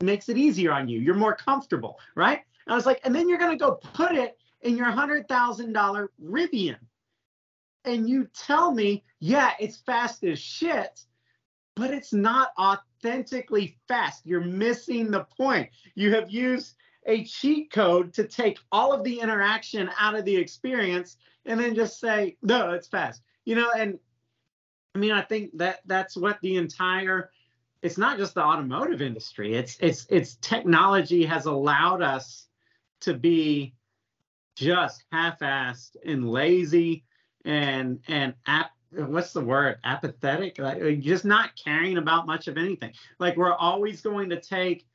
it 0.01 0.05
makes 0.05 0.29
it 0.29 0.38
easier 0.38 0.71
on 0.71 0.89
you 0.89 0.99
you're 0.99 1.15
more 1.15 1.35
comfortable 1.35 1.99
right 2.15 2.41
And 2.65 2.73
I 2.73 2.75
was 2.75 2.85
like, 2.85 2.99
and 3.03 3.15
then 3.15 3.29
you're 3.29 3.38
going 3.38 3.57
to 3.57 3.63
go 3.63 3.79
put 3.93 4.13
it 4.13 4.38
in 4.61 4.75
your 4.75 4.88
$100,000 4.88 6.07
Rivian. 6.23 6.77
And 7.85 8.09
you 8.09 8.27
tell 8.33 8.71
me, 8.71 9.03
yeah, 9.19 9.51
it's 9.59 9.77
fast 9.77 10.23
as 10.23 10.39
shit, 10.39 11.01
but 11.75 11.91
it's 11.91 12.13
not 12.13 12.49
authentically 13.05 13.77
fast. 13.87 14.25
You're 14.25 14.41
missing 14.41 15.11
the 15.11 15.25
point. 15.37 15.69
You 15.95 16.13
have 16.15 16.29
used 16.29 16.75
a 17.05 17.23
cheat 17.23 17.71
code 17.71 18.13
to 18.13 18.23
take 18.23 18.57
all 18.71 18.91
of 18.91 19.03
the 19.03 19.19
interaction 19.19 19.89
out 19.99 20.15
of 20.15 20.25
the 20.25 20.35
experience 20.35 21.17
and 21.45 21.59
then 21.59 21.75
just 21.75 21.99
say, 21.99 22.37
no, 22.41 22.71
it's 22.71 22.87
fast. 22.87 23.21
You 23.45 23.55
know, 23.55 23.69
and 23.77 23.99
I 24.95 24.99
mean, 24.99 25.11
I 25.11 25.21
think 25.21 25.57
that 25.57 25.81
that's 25.85 26.17
what 26.17 26.39
the 26.41 26.55
entire 26.57 27.31
it's 27.81 27.99
not 27.99 28.17
just 28.17 28.33
the 28.33 28.41
automotive 28.41 29.03
industry. 29.03 29.53
It's 29.53 29.77
it's 29.79 30.07
it's 30.09 30.37
technology 30.37 31.23
has 31.25 31.45
allowed 31.45 32.01
us 32.01 32.47
to 33.01 33.13
be 33.13 33.75
just 34.55 35.03
half-assed 35.11 35.95
and 36.03 36.27
lazy 36.27 37.03
and 37.43 37.99
and 38.07 38.33
ap- 38.47 38.71
Uh, 38.98 39.06
what's 39.06 39.34
the 39.34 39.41
word? 39.41 39.78
Apathetic? 39.84 40.60
Like 40.60 41.00
just 41.00 41.26
not 41.26 41.52
caring 41.56 41.98
about 41.98 42.28
much 42.28 42.48
of 42.48 42.58
anything. 42.58 42.93
Like 43.19 43.38
we're 43.38 43.54
always 43.54 44.02
going 44.02 44.30
to 44.30 44.39
take 44.39 44.86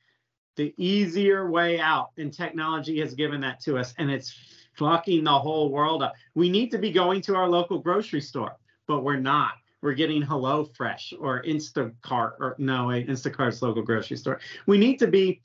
the 0.55 0.73
easier 0.77 1.49
way 1.49 1.79
out 1.79 2.11
and 2.17 2.33
technology 2.33 2.99
has 2.99 3.13
given 3.13 3.41
that 3.41 3.59
to 3.61 3.77
us 3.77 3.93
and 3.97 4.11
it's 4.11 4.33
fucking 4.73 5.23
the 5.23 5.39
whole 5.39 5.69
world 5.69 6.03
up. 6.03 6.13
We 6.35 6.49
need 6.49 6.71
to 6.71 6.77
be 6.77 6.91
going 6.91 7.21
to 7.21 7.35
our 7.35 7.49
local 7.49 7.79
grocery 7.79 8.21
store 8.21 8.57
but 8.87 9.03
we're 9.03 9.17
not. 9.17 9.53
We're 9.81 9.93
getting 9.93 10.21
hello 10.21 10.65
fresh 10.65 11.13
or 11.19 11.41
instacart 11.43 12.33
or 12.39 12.55
no 12.57 12.87
instacart's 12.87 13.61
local 13.61 13.81
grocery 13.81 14.17
store. 14.17 14.39
We 14.67 14.77
need 14.77 14.99
to 14.99 15.07
be 15.07 15.41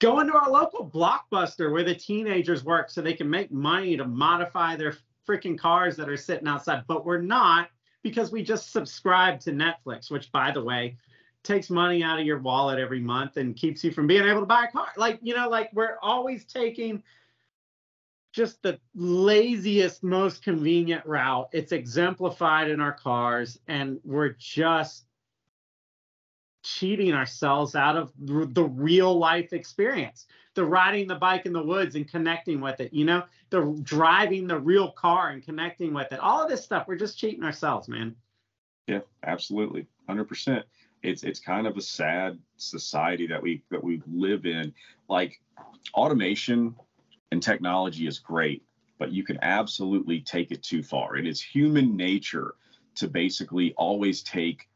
going 0.00 0.26
to 0.26 0.34
our 0.34 0.50
local 0.50 0.88
blockbuster 0.88 1.72
where 1.72 1.84
the 1.84 1.94
teenagers 1.94 2.64
work 2.64 2.90
so 2.90 3.00
they 3.00 3.14
can 3.14 3.30
make 3.30 3.50
money 3.50 3.96
to 3.96 4.04
modify 4.04 4.76
their 4.76 4.96
freaking 5.28 5.58
cars 5.58 5.96
that 5.96 6.08
are 6.08 6.16
sitting 6.16 6.48
outside 6.48 6.84
but 6.86 7.04
we're 7.04 7.20
not 7.20 7.68
because 8.08 8.32
we 8.32 8.42
just 8.42 8.72
subscribe 8.72 9.40
to 9.40 9.50
netflix 9.50 10.10
which 10.10 10.30
by 10.32 10.50
the 10.50 10.62
way 10.62 10.96
takes 11.48 11.70
money 11.70 12.02
out 12.02 12.18
of 12.18 12.26
your 12.26 12.38
wallet 12.38 12.78
every 12.78 13.00
month 13.00 13.36
and 13.36 13.56
keeps 13.56 13.82
you 13.82 13.90
from 13.90 14.06
being 14.06 14.24
able 14.24 14.40
to 14.40 14.46
buy 14.46 14.64
a 14.64 14.70
car. 14.70 14.88
Like, 14.96 15.18
you 15.22 15.34
know, 15.34 15.48
like 15.48 15.70
we're 15.72 15.96
always 16.02 16.44
taking 16.44 17.02
just 18.32 18.62
the 18.62 18.78
laziest, 18.94 20.02
most 20.02 20.42
convenient 20.42 21.04
route. 21.06 21.48
It's 21.52 21.72
exemplified 21.72 22.70
in 22.70 22.80
our 22.80 22.92
cars, 22.92 23.58
and 23.66 23.98
we're 24.04 24.34
just 24.38 25.06
cheating 26.62 27.12
ourselves 27.12 27.74
out 27.74 27.96
of 27.96 28.12
the 28.18 28.64
real 28.64 29.16
life 29.18 29.52
experience. 29.52 30.26
The 30.54 30.64
riding 30.64 31.06
the 31.06 31.14
bike 31.14 31.46
in 31.46 31.52
the 31.52 31.62
woods 31.62 31.94
and 31.94 32.08
connecting 32.08 32.60
with 32.60 32.80
it, 32.80 32.92
you 32.92 33.04
know, 33.04 33.22
the 33.50 33.78
driving 33.82 34.46
the 34.46 34.58
real 34.58 34.90
car 34.90 35.30
and 35.30 35.42
connecting 35.42 35.94
with 35.94 36.12
it. 36.12 36.18
All 36.18 36.42
of 36.42 36.50
this 36.50 36.64
stuff, 36.64 36.88
we're 36.88 36.96
just 36.96 37.16
cheating 37.16 37.44
ourselves, 37.44 37.88
man. 37.88 38.16
Yeah, 38.88 39.00
absolutely. 39.22 39.86
100% 40.08 40.64
it's 41.02 41.22
it's 41.22 41.40
kind 41.40 41.66
of 41.66 41.76
a 41.76 41.80
sad 41.80 42.38
society 42.56 43.26
that 43.26 43.42
we 43.42 43.62
that 43.70 43.82
we 43.82 44.02
live 44.10 44.46
in. 44.46 44.72
Like 45.08 45.40
automation 45.94 46.74
and 47.30 47.42
technology 47.42 48.06
is 48.06 48.18
great, 48.18 48.64
but 48.98 49.12
you 49.12 49.24
can 49.24 49.38
absolutely 49.42 50.20
take 50.20 50.50
it 50.50 50.62
too 50.62 50.82
far. 50.82 51.16
It 51.16 51.26
is 51.26 51.40
human 51.40 51.96
nature 51.96 52.54
to 52.96 53.08
basically 53.08 53.74
always 53.74 54.22
take 54.22 54.67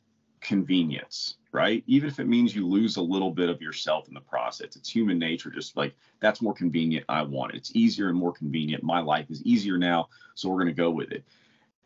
convenience, 0.43 1.37
right? 1.53 1.83
Even 1.87 2.09
if 2.09 2.19
it 2.19 2.27
means 2.27 2.55
you 2.55 2.67
lose 2.67 2.97
a 2.97 3.03
little 3.03 3.31
bit 3.31 3.49
of 3.49 3.63
yourself 3.63 4.09
in 4.09 4.15
the 4.15 4.21
process. 4.21 4.77
It's 4.77 4.91
human 4.91 5.19
nature, 5.19 5.51
just 5.51 5.77
like 5.77 5.95
that's 6.21 6.43
more 6.43 6.53
convenient. 6.53 7.07
I 7.09 7.23
want 7.23 7.55
it. 7.55 7.59
It's 7.59 7.75
easier 7.75 8.09
and 8.09 8.19
more 8.19 8.33
convenient. 8.33 8.83
My 8.83 9.01
life 9.01 9.31
is 9.31 9.43
easier 9.45 9.79
now, 9.79 10.09
so 10.35 10.49
we're 10.49 10.59
gonna 10.59 10.73
go 10.73 10.91
with 10.91 11.13
it. 11.13 11.25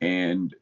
And 0.01 0.55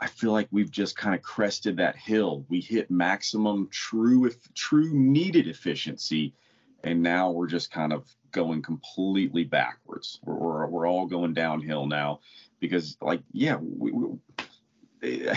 I 0.00 0.08
feel 0.08 0.32
like 0.32 0.48
we've 0.50 0.70
just 0.70 0.96
kind 0.96 1.14
of 1.14 1.22
crested 1.22 1.76
that 1.76 1.96
hill. 1.96 2.44
We 2.48 2.60
hit 2.60 2.90
maximum 2.90 3.68
true 3.70 4.24
if 4.24 4.36
true 4.54 4.92
needed 4.92 5.46
efficiency, 5.46 6.34
and 6.82 7.02
now 7.02 7.30
we're 7.30 7.46
just 7.46 7.70
kind 7.70 7.92
of 7.92 8.08
going 8.32 8.62
completely 8.62 9.44
backwards. 9.44 10.20
We're 10.24 10.34
we're, 10.34 10.66
we're 10.66 10.88
all 10.88 11.06
going 11.06 11.34
downhill 11.34 11.86
now 11.86 12.20
because 12.60 12.96
like 13.00 13.22
yeah, 13.32 13.56
we, 13.60 13.92
we, 13.92 15.28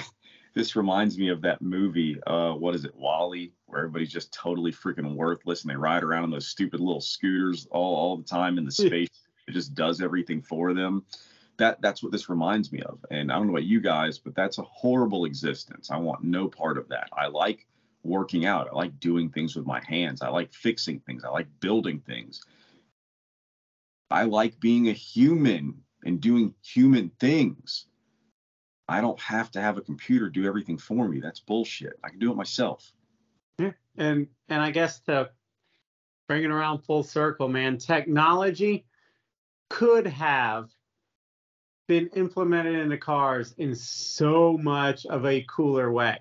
this 0.57 0.75
reminds 0.75 1.17
me 1.17 1.29
of 1.29 1.41
that 1.41 1.61
movie. 1.61 2.19
Uh, 2.25 2.53
what 2.53 2.75
is 2.75 2.83
it, 2.83 2.95
WALL-E, 2.95 3.51
where 3.67 3.79
everybody's 3.79 4.11
just 4.11 4.33
totally 4.33 4.71
freaking 4.71 5.15
worthless 5.15 5.61
and 5.61 5.71
they 5.71 5.75
ride 5.75 6.03
around 6.03 6.23
on 6.23 6.31
those 6.31 6.47
stupid 6.47 6.79
little 6.79 7.01
scooters 7.01 7.67
all 7.71 7.95
all 7.95 8.17
the 8.17 8.23
time 8.23 8.57
in 8.57 8.65
the 8.65 8.71
space. 8.71 9.09
it 9.47 9.51
just 9.51 9.75
does 9.75 10.01
everything 10.01 10.41
for 10.41 10.73
them 10.73 11.05
that 11.57 11.81
that's 11.81 12.01
what 12.01 12.11
this 12.11 12.29
reminds 12.29 12.71
me 12.71 12.81
of. 12.81 13.03
And 13.11 13.31
I 13.31 13.35
don't 13.35 13.47
know 13.47 13.53
about 13.53 13.63
you 13.63 13.81
guys, 13.81 14.17
but 14.17 14.35
that's 14.35 14.59
a 14.59 14.63
horrible 14.63 15.25
existence. 15.25 15.91
I 15.91 15.97
want 15.97 16.23
no 16.23 16.47
part 16.47 16.77
of 16.77 16.87
that. 16.89 17.09
I 17.11 17.27
like 17.27 17.65
working 18.03 18.45
out. 18.45 18.69
I 18.71 18.75
like 18.75 18.99
doing 18.99 19.29
things 19.29 19.55
with 19.55 19.65
my 19.65 19.81
hands. 19.85 20.21
I 20.21 20.29
like 20.29 20.53
fixing 20.53 20.99
things. 21.01 21.23
I 21.23 21.29
like 21.29 21.47
building 21.59 21.99
things. 21.99 22.43
I 24.09 24.23
like 24.23 24.59
being 24.59 24.87
a 24.87 24.93
human 24.93 25.81
and 26.05 26.21
doing 26.21 26.53
human 26.63 27.11
things. 27.19 27.86
I 28.87 29.01
don't 29.01 29.19
have 29.19 29.51
to 29.51 29.61
have 29.61 29.77
a 29.77 29.81
computer 29.81 30.29
do 30.29 30.45
everything 30.45 30.77
for 30.77 31.07
me. 31.07 31.19
That's 31.19 31.39
bullshit. 31.39 31.99
I 32.03 32.09
can 32.09 32.19
do 32.19 32.31
it 32.31 32.35
myself. 32.35 32.91
Yeah. 33.59 33.71
And 33.97 34.27
and 34.49 34.61
I 34.61 34.71
guess 34.71 34.99
to 35.01 35.29
bring 36.27 36.43
it 36.43 36.51
around 36.51 36.79
full 36.79 37.03
circle, 37.03 37.47
man, 37.47 37.77
technology 37.77 38.85
could 39.69 40.07
have 40.07 40.69
been 41.87 42.07
implemented 42.15 42.75
into 42.75 42.97
cars 42.97 43.53
in 43.57 43.73
so 43.75 44.57
much 44.57 45.05
of 45.05 45.25
a 45.25 45.45
cooler 45.49 45.91
way. 45.91 46.19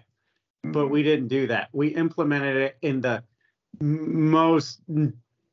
But 0.63 0.85
mm-hmm. 0.85 0.93
we 0.93 1.03
didn't 1.03 1.29
do 1.29 1.49
that. 1.49 1.69
We 1.73 1.89
implemented 1.89 2.57
it 2.57 2.79
in 2.83 3.01
the 3.01 3.23
most 3.81 4.81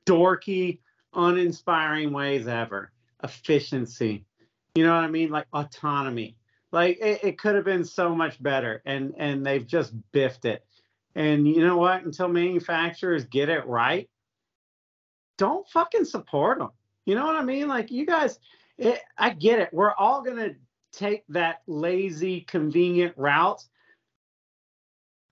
dorky, 0.06 0.80
uninspiring 1.14 2.12
ways 2.12 2.48
ever. 2.48 2.92
Efficiency. 3.24 4.26
You 4.76 4.86
know 4.86 4.96
what 4.96 5.04
I 5.04 5.10
mean? 5.10 5.30
Like 5.30 5.48
autonomy. 5.54 6.36
Like 6.74 6.98
it, 7.00 7.24
it 7.24 7.38
could 7.38 7.56
have 7.56 7.64
been 7.64 7.86
so 7.86 8.14
much 8.16 8.42
better. 8.42 8.82
And 8.86 9.14
and 9.18 9.46
they've 9.46 9.66
just 9.66 9.94
biffed 10.12 10.44
it. 10.44 10.66
And 11.16 11.48
you 11.48 11.66
know 11.66 11.78
what? 11.78 12.04
Until 12.04 12.28
manufacturers 12.28 13.26
get 13.26 13.48
it 13.48 13.66
right, 13.68 14.10
don't 15.38 15.70
fucking 15.70 16.06
support 16.06 16.58
them. 16.58 16.72
You 17.06 17.14
know 17.16 17.26
what 17.26 17.36
I 17.36 17.44
mean? 17.44 17.68
Like 17.68 17.92
you 17.92 18.08
guys, 18.08 18.40
it, 18.80 19.00
I 19.18 19.30
get 19.30 19.60
it. 19.60 19.70
We're 19.72 19.94
all 19.94 20.24
to 20.38 20.56
take 20.92 21.24
that 21.30 21.62
lazy, 21.68 22.42
convenient 22.42 23.14
route 23.18 23.64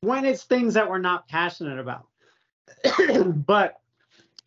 when 0.01 0.25
it's 0.25 0.43
things 0.43 0.75
that 0.75 0.89
we're 0.89 0.99
not 0.99 1.27
passionate 1.27 1.79
about. 1.79 2.07
but 3.47 3.79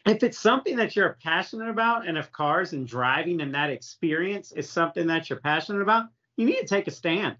if 0.07 0.23
it's 0.23 0.39
something 0.39 0.77
that 0.77 0.95
you're 0.95 1.17
passionate 1.23 1.71
about, 1.71 2.07
and 2.07 2.17
if 2.17 2.31
cars 2.31 2.73
and 2.73 2.87
driving 2.87 3.41
and 3.41 3.55
that 3.55 3.71
experience 3.71 4.53
is 4.53 4.71
something 4.71 5.09
that 5.09 5.29
you're 5.29 5.41
passionate 5.41 5.83
about, 5.83 6.07
you 6.37 6.47
need 6.47 6.61
to 6.61 6.67
take 6.67 6.87
a 6.87 6.91
stand. 6.91 7.37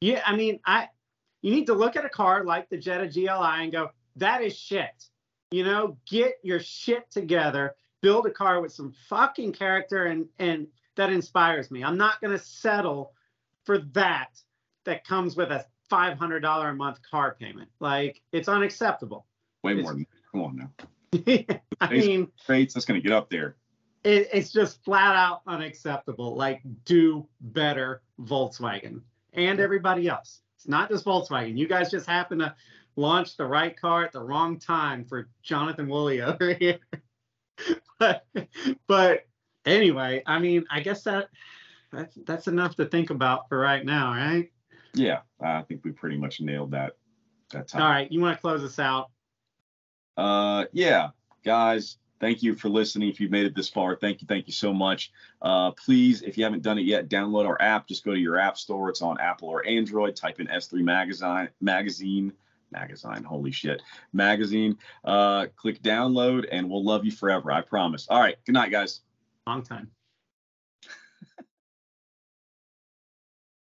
Yeah, 0.00 0.22
I 0.24 0.36
mean, 0.36 0.60
I 0.64 0.88
you 1.42 1.52
need 1.54 1.66
to 1.66 1.74
look 1.74 1.96
at 1.96 2.04
a 2.04 2.08
car 2.08 2.44
like 2.44 2.68
the 2.68 2.76
Jetta 2.76 3.08
GLI 3.08 3.62
and 3.62 3.72
go, 3.72 3.90
that 4.16 4.42
is 4.42 4.56
shit. 4.56 5.04
You 5.50 5.64
know, 5.64 5.96
get 6.06 6.34
your 6.42 6.60
shit 6.60 7.10
together, 7.10 7.74
build 8.02 8.26
a 8.26 8.30
car 8.30 8.60
with 8.60 8.72
some 8.72 8.92
fucking 9.08 9.52
character 9.52 10.06
and 10.06 10.26
and 10.38 10.66
that 10.96 11.10
inspires 11.10 11.70
me. 11.70 11.82
I'm 11.82 11.96
not 11.96 12.20
going 12.20 12.36
to 12.36 12.44
settle 12.44 13.12
for 13.64 13.78
that 13.92 14.28
that 14.84 15.04
comes 15.04 15.36
with 15.36 15.50
a 15.50 15.64
$500 15.90 16.70
a 16.70 16.74
month 16.74 16.98
car 17.08 17.36
payment. 17.38 17.68
Like 17.80 18.20
it's 18.32 18.48
unacceptable. 18.48 19.26
Way 19.62 19.74
it's, 19.74 19.82
more. 19.82 19.92
Than, 19.94 20.06
come 20.32 20.42
on 20.42 20.56
now. 20.56 20.70
I 21.80 21.90
mean, 21.90 22.28
rates 22.48 22.74
that's 22.74 22.86
going 22.86 23.00
to 23.00 23.06
get 23.06 23.16
up 23.16 23.30
there. 23.30 23.56
It, 24.04 24.28
it's 24.32 24.52
just 24.52 24.82
flat 24.84 25.16
out 25.16 25.42
unacceptable. 25.46 26.36
Like 26.36 26.62
do 26.84 27.26
better, 27.40 28.02
Volkswagen 28.20 29.02
and 29.32 29.60
everybody 29.60 30.08
else. 30.08 30.40
It's 30.56 30.68
not 30.68 30.90
just 30.90 31.04
Volkswagen. 31.04 31.56
You 31.56 31.66
guys 31.66 31.90
just 31.90 32.06
happen 32.06 32.38
to 32.38 32.54
launch 32.96 33.36
the 33.36 33.46
right 33.46 33.78
car 33.78 34.04
at 34.04 34.12
the 34.12 34.22
wrong 34.22 34.58
time 34.58 35.04
for 35.04 35.28
Jonathan 35.42 35.88
Woolley 35.88 36.22
over 36.22 36.54
here. 36.60 36.78
but, 37.98 38.26
but 38.86 39.26
anyway, 39.64 40.22
I 40.26 40.38
mean, 40.38 40.64
I 40.70 40.80
guess 40.80 41.02
that 41.04 41.28
that's 41.92 42.16
that's 42.24 42.46
enough 42.46 42.76
to 42.76 42.86
think 42.86 43.10
about 43.10 43.48
for 43.48 43.58
right 43.58 43.84
now, 43.84 44.12
right? 44.12 44.50
Yeah, 44.94 45.20
I 45.40 45.62
think 45.62 45.84
we 45.84 45.92
pretty 45.92 46.16
much 46.16 46.40
nailed 46.40 46.70
that 46.72 46.92
that 47.52 47.68
time. 47.68 47.82
All 47.82 47.88
right, 47.88 48.10
you 48.10 48.20
want 48.20 48.36
to 48.36 48.40
close 48.40 48.62
us 48.62 48.78
out? 48.78 49.10
Uh, 50.16 50.66
yeah, 50.72 51.08
guys. 51.44 51.96
Thank 52.20 52.42
you 52.42 52.54
for 52.54 52.68
listening. 52.68 53.08
If 53.08 53.18
you've 53.18 53.30
made 53.30 53.46
it 53.46 53.54
this 53.54 53.68
far, 53.68 53.96
thank 53.96 54.20
you, 54.20 54.26
thank 54.26 54.46
you 54.46 54.52
so 54.52 54.72
much. 54.74 55.10
Uh, 55.40 55.70
please, 55.72 56.22
if 56.22 56.36
you 56.36 56.44
haven't 56.44 56.62
done 56.62 56.78
it 56.78 56.84
yet, 56.84 57.08
download 57.08 57.46
our 57.46 57.60
app. 57.60 57.88
Just 57.88 58.04
go 58.04 58.12
to 58.12 58.20
your 58.20 58.38
app 58.38 58.58
store. 58.58 58.90
It's 58.90 59.02
on 59.02 59.18
Apple 59.20 59.48
or 59.48 59.66
Android. 59.66 60.16
Type 60.16 60.38
in 60.38 60.46
S3 60.46 60.82
Magazine, 60.82 61.48
magazine 61.60 62.32
magazine. 62.72 63.24
Holy 63.24 63.50
shit. 63.50 63.82
Magazine. 64.12 64.78
Uh, 65.04 65.46
click 65.56 65.82
download 65.82 66.46
and 66.50 66.68
we'll 66.68 66.84
love 66.84 67.04
you 67.04 67.10
forever. 67.10 67.50
I 67.50 67.62
promise. 67.62 68.06
All 68.08 68.20
right. 68.20 68.36
Good 68.44 68.52
night, 68.52 68.70
guys. 68.70 69.00
Long 69.46 69.62
time. 69.62 69.90